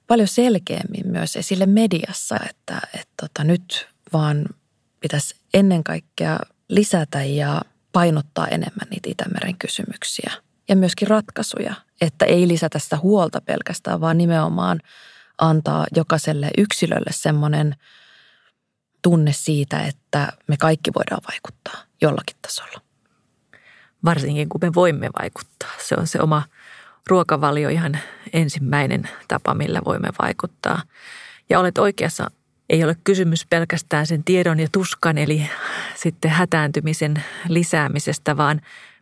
paljon 0.06 0.28
selkeämmin 0.28 1.06
myös 1.06 1.36
esille 1.36 1.66
mediassa, 1.66 2.36
että, 2.50 2.80
että 2.94 3.14
tota, 3.22 3.44
nyt 3.44 3.88
vaan 4.12 4.46
pitäisi 5.00 5.36
ennen 5.54 5.84
kaikkea 5.84 6.38
lisätä 6.68 7.24
ja 7.24 7.62
painottaa 7.92 8.46
enemmän 8.46 8.88
niitä 8.90 9.10
Itämeren 9.10 9.56
kysymyksiä 9.58 10.32
ja 10.68 10.76
myöskin 10.76 11.08
ratkaisuja, 11.08 11.74
että 12.00 12.24
ei 12.24 12.48
lisätä 12.48 12.78
sitä 12.78 12.98
huolta 12.98 13.40
pelkästään, 13.40 14.00
vaan 14.00 14.18
nimenomaan 14.18 14.80
antaa 15.38 15.86
jokaiselle 15.96 16.50
yksilölle 16.58 17.10
semmoinen 17.10 17.76
tunne 19.06 19.32
siitä, 19.32 19.80
että 19.80 20.32
me 20.46 20.56
kaikki 20.56 20.90
voidaan 20.94 21.22
vaikuttaa 21.32 21.82
jollakin 22.02 22.36
tasolla. 22.42 22.80
Varsinkin 24.04 24.48
kun 24.48 24.60
me 24.62 24.74
voimme 24.74 25.10
vaikuttaa. 25.18 25.70
Se 25.78 25.94
on 25.98 26.06
se 26.06 26.20
oma 26.20 26.42
ruokavalio 27.06 27.68
ihan 27.68 27.98
ensimmäinen 28.32 29.08
tapa, 29.28 29.54
millä 29.54 29.80
voimme 29.84 30.08
vaikuttaa. 30.22 30.82
Ja 31.50 31.60
olet 31.60 31.78
oikeassa, 31.78 32.30
ei 32.70 32.84
ole 32.84 32.96
kysymys 33.04 33.46
pelkästään 33.46 34.06
sen 34.06 34.24
tiedon 34.24 34.60
ja 34.60 34.68
tuskan, 34.72 35.18
eli 35.18 35.50
sitten 35.94 36.30
hätääntymisen 36.30 37.24
lisäämisestä, 37.48 38.36
vaan 38.36 38.60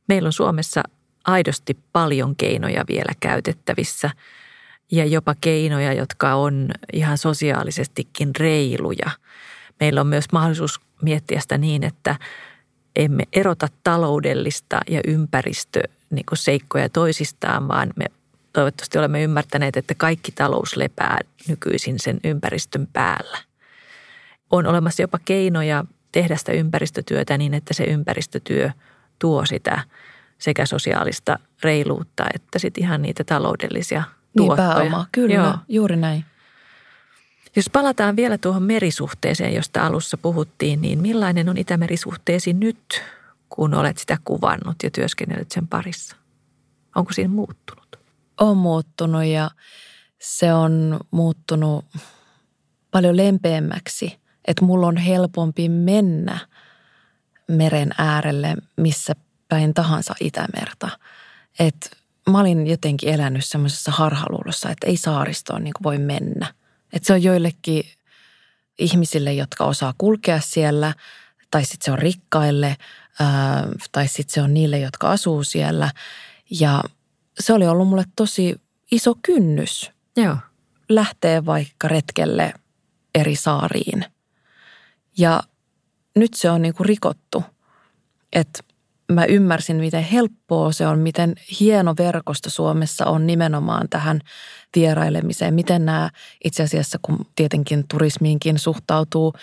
meillä 0.09 0.27
on 0.27 0.33
Suomessa 0.33 0.83
aidosti 1.25 1.79
paljon 1.93 2.37
keinoja 2.37 2.85
vielä 2.89 3.13
käytettävissä 3.21 4.11
ja 4.93 5.05
jopa 5.05 5.35
keinoja, 5.41 5.93
jotka 5.93 6.35
on 6.35 6.71
ihan 6.93 7.19
sosiaalisestikin 7.19 8.37
reiluja. 8.39 9.11
Meillä 9.81 10.01
on 10.01 10.07
myös 10.07 10.25
mahdollisuus 10.33 10.81
miettiä 11.03 11.41
sitä 11.41 11.59
niin, 11.59 11.85
että 11.85 12.17
emme 12.97 13.23
erota 13.33 13.69
taloudellista 13.85 14.81
ja 14.91 15.01
ympäristö 15.07 15.83
niin 16.11 16.25
seikkoja 16.35 16.89
toisistaan, 16.89 17.69
vaan 17.69 17.93
me 17.97 18.05
toivottavasti 18.53 18.99
olemme 18.99 19.23
ymmärtäneet, 19.23 19.77
että 19.77 19.95
kaikki 19.95 20.33
talous 20.33 20.77
lepää 20.77 21.19
nykyisin 21.49 21.99
sen 21.99 22.21
ympäristön 22.25 22.89
päällä. 22.93 23.39
On 24.51 24.67
olemassa 24.67 25.03
jopa 25.03 25.19
keinoja 25.25 25.85
tehdä 26.13 26.37
sitä 26.37 26.53
ympäristötyötä 26.53 27.39
niin, 27.39 27.55
että 27.55 27.75
se 27.75 27.85
ympäristötyö 27.85 28.71
tuo 29.19 29.47
sitä 29.47 29.83
sekä 30.39 30.67
sosiaalista 30.67 31.39
reiluutta 31.63 32.25
että 32.35 32.59
sitten 32.59 32.85
ihan 32.85 33.03
niitä 33.03 33.25
taloudellisia 33.25 34.03
niin, 34.03 34.47
tuottoja. 34.47 34.69
Niin 34.69 34.79
pääoma, 34.79 35.07
kyllä, 35.13 35.35
Joo. 35.35 35.55
juuri 35.69 35.97
näin. 35.97 36.25
Jos 37.57 37.71
palataan 37.71 38.17
vielä 38.17 38.39
tuohon 38.39 38.63
merisuhteeseen, 38.63 39.55
josta 39.55 39.87
alussa 39.87 40.17
puhuttiin, 40.17 40.81
niin 40.81 40.99
millainen 40.99 41.49
on 41.49 41.59
Itämerisuhteesi 41.59 42.53
nyt, 42.53 43.03
kun 43.49 43.75
olet 43.75 43.99
sitä 43.99 44.19
kuvannut 44.25 44.77
ja 44.83 44.91
työskennellyt 44.91 45.51
sen 45.53 45.69
parissa? 45.69 46.17
Onko 46.95 47.13
siinä 47.13 47.31
muuttunut? 47.31 47.99
On 48.41 48.57
muuttunut 48.57 49.25
ja 49.25 49.51
se 50.21 50.55
on 50.55 51.01
muuttunut 51.11 51.85
paljon 52.91 53.17
lempeämmäksi, 53.17 54.19
että 54.45 54.65
mulla 54.65 54.87
on 54.87 54.97
helpompi 54.97 55.69
mennä 55.69 56.39
meren 57.49 57.91
äärelle 57.99 58.55
missä 58.77 59.15
päin 59.49 59.75
tahansa 59.75 60.15
Itämerta. 60.21 60.89
Että 61.59 61.91
mä 62.31 62.41
olin 62.41 62.67
jotenkin 62.67 63.09
elänyt 63.09 63.45
semmoisessa 63.45 63.91
harhaluulossa, 63.91 64.71
että 64.71 64.87
ei 64.87 64.97
saaristoon 64.97 65.65
niin 65.65 65.75
voi 65.83 65.99
mennä. 65.99 66.55
Että 66.95 67.07
se 67.07 67.13
on 67.13 67.23
joillekin 67.23 67.85
ihmisille, 68.79 69.33
jotka 69.33 69.65
osaa 69.65 69.95
kulkea 69.99 70.41
siellä, 70.41 70.95
tai 71.51 71.65
sitten 71.65 71.85
se 71.85 71.91
on 71.93 71.99
rikkaille, 71.99 72.77
ää, 73.21 73.69
tai 73.93 74.09
sitten 74.09 74.35
se 74.35 74.43
on 74.43 74.55
niille, 74.55 74.79
jotka 74.79 75.11
asuu 75.11 75.45
siellä. 75.45 75.91
Ja 76.51 76.83
se 77.41 77.53
oli 77.53 77.67
ollut 77.67 77.89
mulle 77.89 78.05
tosi 78.17 78.61
iso 78.91 79.15
kynnys 79.23 79.91
Joo. 80.17 80.37
lähteä 80.89 81.47
vaikka 81.47 81.89
retkelle 81.89 82.55
eri 83.15 83.37
saariin. 83.37 84.05
Ja 85.19 85.43
nyt 86.17 86.35
se 86.35 86.51
on 86.51 86.63
niin 86.63 86.75
kuin 86.75 86.87
rikottu. 86.87 87.45
Että 88.33 88.63
mä 89.13 89.25
ymmärsin, 89.25 89.77
miten 89.77 90.03
helppoa 90.03 90.73
se 90.73 90.87
on, 90.87 90.99
miten 90.99 91.35
hieno 91.61 91.95
verkosto 91.99 92.51
Suomessa 92.51 93.07
on 93.07 93.27
nimenomaan 93.27 93.89
tähän 93.89 94.21
vierailemiseen. 94.77 95.55
Miten 95.55 95.85
nämä 95.85 96.11
itse 96.45 96.63
asiassa, 96.63 96.99
kun 97.03 97.27
tietenkin 97.37 97.85
turismiinkin 97.89 98.59
suhtautuu 98.59 99.35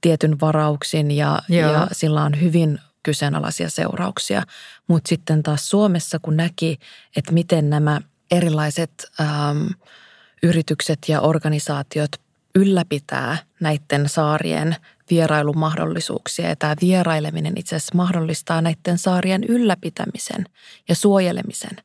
tietyn 0.00 0.40
varauksin 0.40 1.10
ja, 1.10 1.38
ja 1.48 1.86
sillä 1.92 2.22
on 2.22 2.40
hyvin 2.40 2.78
kyseenalaisia 3.02 3.70
seurauksia. 3.70 4.42
Mutta 4.86 5.08
sitten 5.08 5.42
taas 5.42 5.70
Suomessa, 5.70 6.18
kun 6.18 6.36
näki, 6.36 6.78
että 7.16 7.32
miten 7.32 7.70
nämä 7.70 8.00
erilaiset 8.30 9.06
ähm, 9.20 9.66
yritykset 10.42 10.98
ja 11.08 11.20
organisaatiot 11.20 12.10
ylläpitää 12.54 13.36
näiden 13.60 14.08
saarien 14.08 14.76
vierailumahdollisuuksia. 15.10 16.48
Ja 16.48 16.56
tämä 16.56 16.74
vieraileminen 16.80 17.52
itse 17.56 17.76
asiassa 17.76 17.96
mahdollistaa 17.96 18.62
näiden 18.62 18.98
saarien 18.98 19.44
ylläpitämisen 19.44 20.44
ja 20.88 20.94
suojelemisen. 20.94 21.76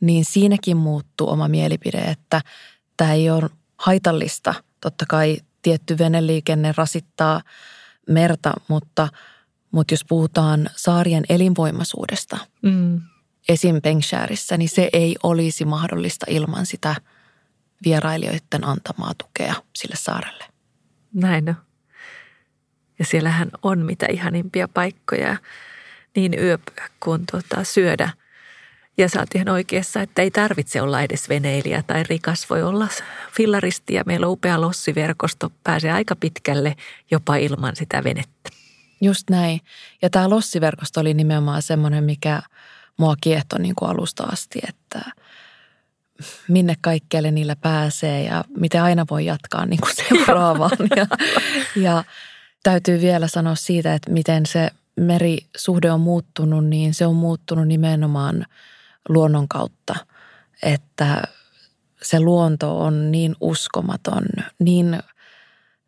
Niin 0.00 0.24
siinäkin 0.24 0.76
muuttuu 0.76 1.30
oma 1.30 1.48
mielipide, 1.48 1.98
että 1.98 2.40
tämä 2.96 3.12
ei 3.12 3.30
ole 3.30 3.50
haitallista. 3.76 4.54
Totta 4.80 5.04
kai 5.08 5.38
tietty 5.62 5.98
veneliikenne 5.98 6.74
rasittaa 6.76 7.42
merta, 8.08 8.52
mutta, 8.68 9.08
mutta 9.70 9.94
jos 9.94 10.04
puhutaan 10.08 10.70
saarien 10.76 11.24
elinvoimaisuudesta, 11.28 12.38
mm. 12.62 13.00
esim. 13.48 13.82
Pengshärissä, 13.82 14.56
niin 14.56 14.68
se 14.68 14.90
ei 14.92 15.16
olisi 15.22 15.64
mahdollista 15.64 16.26
ilman 16.28 16.66
sitä 16.66 16.96
vierailijoiden 17.84 18.64
antamaa 18.64 19.12
tukea 19.18 19.54
sille 19.76 19.96
saarelle. 19.96 20.44
Näin 21.14 21.48
on. 21.48 21.54
Ja 22.98 23.04
siellähän 23.04 23.50
on 23.62 23.78
mitä 23.78 24.06
ihanimpia 24.10 24.68
paikkoja 24.68 25.36
niin 26.16 26.38
yöpyä 26.38 26.88
kuin 27.00 27.26
tuota, 27.30 27.64
syödä. 27.64 28.10
Ja 28.98 29.08
sä 29.08 29.20
oot 29.20 29.34
ihan 29.34 29.48
oikeassa, 29.48 30.02
että 30.02 30.22
ei 30.22 30.30
tarvitse 30.30 30.82
olla 30.82 31.02
edes 31.02 31.28
veneilijä 31.28 31.82
tai 31.82 32.02
rikas. 32.02 32.50
Voi 32.50 32.62
olla 32.62 32.88
fillaristi 33.36 33.94
ja 33.94 34.02
meillä 34.06 34.26
on 34.26 34.32
upea 34.32 34.60
lossiverkosto. 34.60 35.52
Pääsee 35.64 35.92
aika 35.92 36.16
pitkälle 36.16 36.76
jopa 37.10 37.36
ilman 37.36 37.76
sitä 37.76 38.04
venettä. 38.04 38.50
Just 39.00 39.30
näin. 39.30 39.60
Ja 40.02 40.10
tämä 40.10 40.30
lossiverkosto 40.30 41.00
oli 41.00 41.14
nimenomaan 41.14 41.62
semmoinen, 41.62 42.04
mikä 42.04 42.42
mua 42.96 43.14
kiehtoi 43.20 43.60
niin 43.60 43.74
kuin 43.74 43.90
alusta 43.90 44.24
asti, 44.24 44.58
että 44.68 45.00
minne 46.48 46.74
kaikkialle 46.80 47.30
niillä 47.30 47.56
pääsee 47.56 48.24
ja 48.24 48.44
miten 48.56 48.82
aina 48.82 49.06
voi 49.10 49.26
jatkaa 49.26 49.66
niin 49.66 49.80
kuin 49.80 49.94
seuraavaan. 50.08 50.88
ja, 50.96 51.06
ja 51.76 52.04
täytyy 52.62 53.00
vielä 53.00 53.28
sanoa 53.28 53.54
siitä, 53.54 53.94
että 53.94 54.12
miten 54.12 54.46
se 54.46 54.70
merisuhde 54.96 55.92
on 55.92 56.00
muuttunut, 56.00 56.66
niin 56.66 56.94
se 56.94 57.06
on 57.06 57.16
muuttunut 57.16 57.68
nimenomaan 57.68 58.46
luonnon 59.08 59.48
kautta, 59.48 59.94
että 60.62 61.22
se 62.02 62.20
luonto 62.20 62.80
on 62.80 63.10
niin 63.10 63.36
uskomaton, 63.40 64.24
niin, 64.58 65.00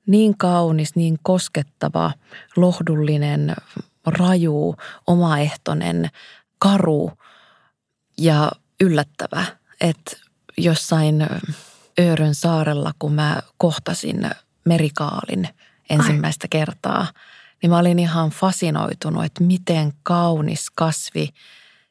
niin 0.06 0.38
kaunis, 0.38 0.96
niin 0.96 1.18
koskettava, 1.22 2.12
lohdullinen, 2.56 3.54
raju, 4.06 4.76
omaehtoinen, 5.06 6.10
karu 6.58 7.12
ja 8.18 8.52
yllättävä, 8.80 9.44
että 9.80 10.16
jossain 10.58 11.26
Öörön 12.00 12.34
saarella, 12.34 12.92
kun 12.98 13.12
mä 13.12 13.42
kohtasin 13.58 14.30
merikaalin– 14.64 15.48
ensimmäistä 15.90 16.44
Ai. 16.44 16.48
kertaa, 16.48 17.06
niin 17.62 17.70
mä 17.70 17.78
olin 17.78 17.98
ihan 17.98 18.30
fasinoitunut, 18.30 19.24
että 19.24 19.44
miten 19.44 19.92
kaunis 20.02 20.70
kasvi 20.74 21.28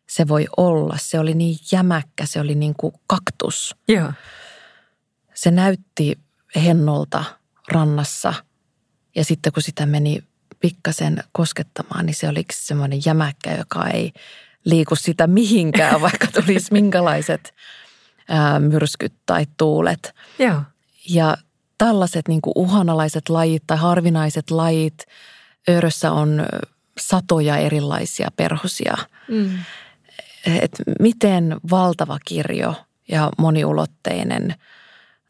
se 0.10 0.28
voi 0.28 0.48
olla. 0.58 0.98
Se 1.00 1.20
oli 1.20 1.34
niin 1.34 1.58
jämäkkä, 1.72 2.26
se 2.26 2.40
oli 2.40 2.56
niin 2.56 2.74
kuin 2.78 2.94
kaktus. 3.08 3.76
Joo. 3.88 4.14
Se 5.34 5.52
näytti 5.52 6.20
hennolta 6.56 7.24
rannassa 7.72 8.34
ja 9.16 9.24
sitten 9.24 9.54
kun 9.54 9.64
sitä 9.64 9.86
meni 9.86 10.24
pikkasen 10.60 11.24
koskettamaan, 11.32 12.06
niin 12.06 12.16
se 12.16 12.30
oli 12.30 12.46
semmoinen 12.54 13.02
jämäkkä, 13.06 13.56
joka 13.56 13.88
ei 13.88 14.14
liiku 14.66 14.96
sitä 14.96 15.28
mihinkään, 15.28 16.02
vaikka 16.12 16.28
tulisi 16.28 16.74
minkälaiset 16.74 17.54
ää, 18.30 18.60
myrskyt 18.60 19.14
tai 19.26 19.46
tuulet. 19.58 20.16
Joo. 20.40 20.62
Ja 21.10 21.38
tällaiset 21.78 22.28
niin 22.28 22.42
kuin 22.42 22.54
uhanalaiset 22.56 23.30
lajit 23.30 23.64
tai 23.68 23.78
harvinaiset 23.78 24.52
lajit, 24.52 25.06
Öörössä 25.70 26.12
on 26.12 26.46
satoja 27.00 27.58
erilaisia 27.58 28.28
perhosia. 28.36 28.98
Mm. 29.28 29.60
Et 30.46 30.72
miten 31.00 31.58
valtava 31.72 32.18
kirjo 32.26 32.74
ja 33.12 33.30
moniulotteinen 33.38 34.56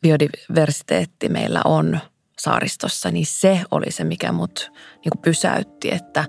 biodiversiteetti 0.01 1.29
meillä 1.29 1.61
on 1.65 1.99
saaristossa, 2.39 3.11
niin 3.11 3.25
se 3.25 3.61
oli 3.71 3.91
se, 3.91 4.03
mikä 4.03 4.31
mut 4.31 4.71
niin 4.93 5.11
kuin 5.11 5.21
pysäytti, 5.21 5.93
että, 5.93 6.25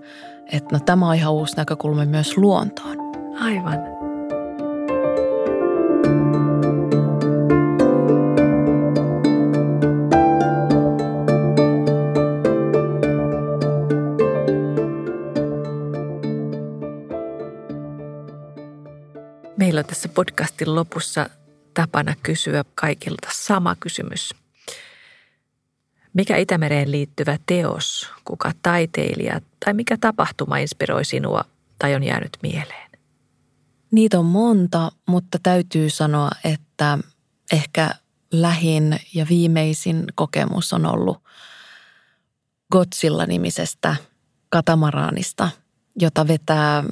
että 0.52 0.68
no, 0.72 0.80
tämä 0.86 1.08
on 1.08 1.14
ihan 1.14 1.32
uusi 1.32 1.56
näkökulma 1.56 2.04
myös 2.04 2.36
luontoon. 2.36 2.96
Aivan. 3.40 3.99
Meillä 19.70 19.78
on 19.78 19.86
tässä 19.86 20.08
podcastin 20.08 20.74
lopussa 20.74 21.30
tapana 21.74 22.14
kysyä 22.22 22.64
kaikilta 22.74 23.28
sama 23.32 23.76
kysymys. 23.80 24.34
Mikä 26.12 26.36
Itämereen 26.36 26.90
liittyvä 26.90 27.38
teos, 27.46 28.10
kuka 28.24 28.52
taiteilija 28.62 29.40
tai 29.64 29.74
mikä 29.74 29.96
tapahtuma 30.00 30.58
inspiroi 30.58 31.04
sinua 31.04 31.44
tai 31.78 31.94
on 31.94 32.02
jäänyt 32.02 32.38
mieleen? 32.42 32.90
Niitä 33.90 34.18
on 34.18 34.24
monta, 34.24 34.92
mutta 35.06 35.38
täytyy 35.42 35.90
sanoa, 35.90 36.30
että 36.44 36.98
ehkä 37.52 37.90
lähin 38.32 39.00
ja 39.14 39.26
viimeisin 39.28 40.04
kokemus 40.14 40.72
on 40.72 40.86
ollut 40.86 41.18
Godzilla-nimisestä 42.72 43.96
katamaraanista, 44.48 45.48
jota 46.00 46.28
vetää 46.28 46.84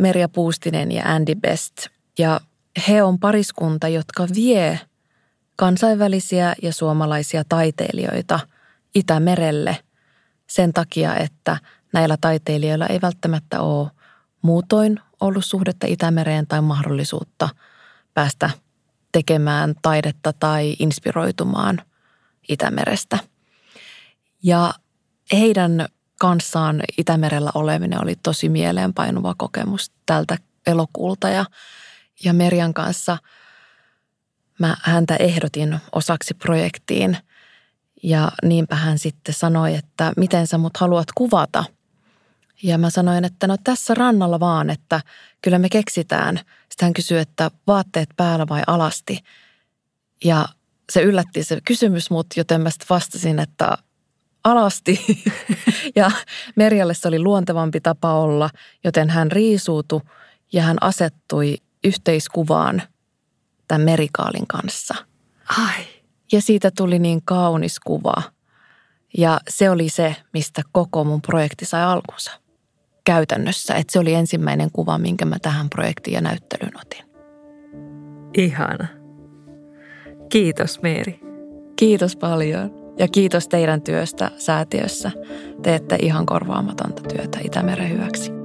Merja 0.00 0.28
Puustinen 0.28 0.92
ja 0.92 1.02
Andy 1.04 1.34
Best– 1.34 1.74
ja 2.18 2.40
he 2.88 3.02
on 3.02 3.18
pariskunta, 3.18 3.88
jotka 3.88 4.26
vie 4.34 4.80
kansainvälisiä 5.56 6.54
ja 6.62 6.72
suomalaisia 6.72 7.42
taiteilijoita 7.48 8.40
Itämerelle 8.94 9.76
sen 10.46 10.72
takia, 10.72 11.16
että 11.16 11.56
näillä 11.92 12.16
taiteilijoilla 12.20 12.86
ei 12.86 13.00
välttämättä 13.02 13.60
ole 13.60 13.90
muutoin 14.42 15.00
ollut 15.20 15.44
suhdetta 15.44 15.86
Itämereen 15.86 16.46
tai 16.46 16.62
mahdollisuutta 16.62 17.48
päästä 18.14 18.50
tekemään 19.12 19.74
taidetta 19.82 20.32
tai 20.32 20.76
inspiroitumaan 20.78 21.82
Itämerestä. 22.48 23.18
Ja 24.42 24.74
heidän 25.32 25.88
kanssaan 26.20 26.82
Itämerellä 26.98 27.50
oleminen 27.54 28.02
oli 28.02 28.16
tosi 28.22 28.48
mieleenpainuva 28.48 29.34
kokemus 29.38 29.92
tältä 30.06 30.36
elokuulta 30.66 31.28
ja 31.28 31.44
ja 32.24 32.32
Merjan 32.32 32.74
kanssa 32.74 33.18
mä 34.58 34.76
häntä 34.82 35.16
ehdotin 35.16 35.78
osaksi 35.92 36.34
projektiin 36.34 37.16
ja 38.02 38.32
niinpä 38.42 38.76
hän 38.76 38.98
sitten 38.98 39.34
sanoi, 39.34 39.74
että 39.74 40.12
miten 40.16 40.46
sä 40.46 40.58
mut 40.58 40.76
haluat 40.76 41.08
kuvata. 41.14 41.64
Ja 42.62 42.78
mä 42.78 42.90
sanoin, 42.90 43.24
että 43.24 43.46
no 43.46 43.56
tässä 43.64 43.94
rannalla 43.94 44.40
vaan, 44.40 44.70
että 44.70 45.00
kyllä 45.42 45.58
me 45.58 45.68
keksitään. 45.68 46.36
Sitten 46.36 46.86
hän 46.86 46.92
kysyi, 46.92 47.18
että 47.18 47.50
vaatteet 47.66 48.08
päällä 48.16 48.46
vai 48.48 48.62
alasti. 48.66 49.18
Ja 50.24 50.44
se 50.92 51.02
yllätti 51.02 51.44
se 51.44 51.60
kysymys 51.64 52.10
mut, 52.10 52.26
joten 52.36 52.60
mä 52.60 52.70
sitten 52.70 52.86
vastasin, 52.90 53.38
että 53.38 53.78
alasti. 54.44 55.24
ja 55.96 56.10
Merjalle 56.56 56.94
se 56.94 57.08
oli 57.08 57.18
luontevampi 57.18 57.80
tapa 57.80 58.14
olla, 58.14 58.50
joten 58.84 59.10
hän 59.10 59.32
riisuutui 59.32 60.00
ja 60.52 60.62
hän 60.62 60.76
asettui 60.80 61.56
yhteiskuvaan 61.84 62.82
tämän 63.68 63.82
merikaalin 63.82 64.46
kanssa. 64.46 64.94
Ai. 65.58 65.84
Ja 66.32 66.42
siitä 66.42 66.70
tuli 66.76 66.98
niin 66.98 67.20
kaunis 67.24 67.80
kuva. 67.80 68.22
Ja 69.18 69.40
se 69.48 69.70
oli 69.70 69.88
se, 69.88 70.16
mistä 70.32 70.62
koko 70.72 71.04
mun 71.04 71.22
projekti 71.22 71.64
sai 71.64 71.82
alkunsa 71.82 72.30
käytännössä. 73.04 73.74
Että 73.74 73.92
se 73.92 73.98
oli 73.98 74.14
ensimmäinen 74.14 74.70
kuva, 74.72 74.98
minkä 74.98 75.24
mä 75.24 75.36
tähän 75.42 75.70
projektiin 75.70 76.14
ja 76.14 76.20
näyttelyyn 76.20 76.80
otin. 76.80 77.04
Ihana. 78.36 78.86
Kiitos 80.28 80.82
Meeri. 80.82 81.20
Kiitos 81.76 82.16
paljon. 82.16 82.94
Ja 82.98 83.08
kiitos 83.08 83.48
teidän 83.48 83.82
työstä 83.82 84.30
säätiössä. 84.36 85.10
Teette 85.62 85.96
ihan 86.02 86.26
korvaamatonta 86.26 87.02
työtä 87.02 87.38
Itämeren 87.42 87.90
hyväksi. 87.90 88.37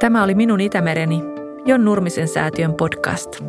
Tämä 0.00 0.22
oli 0.22 0.34
Minun 0.34 0.60
Itämereni, 0.60 1.22
Jon 1.66 1.84
Nurmisen 1.84 2.28
säätiön 2.28 2.74
podcast. 2.74 3.40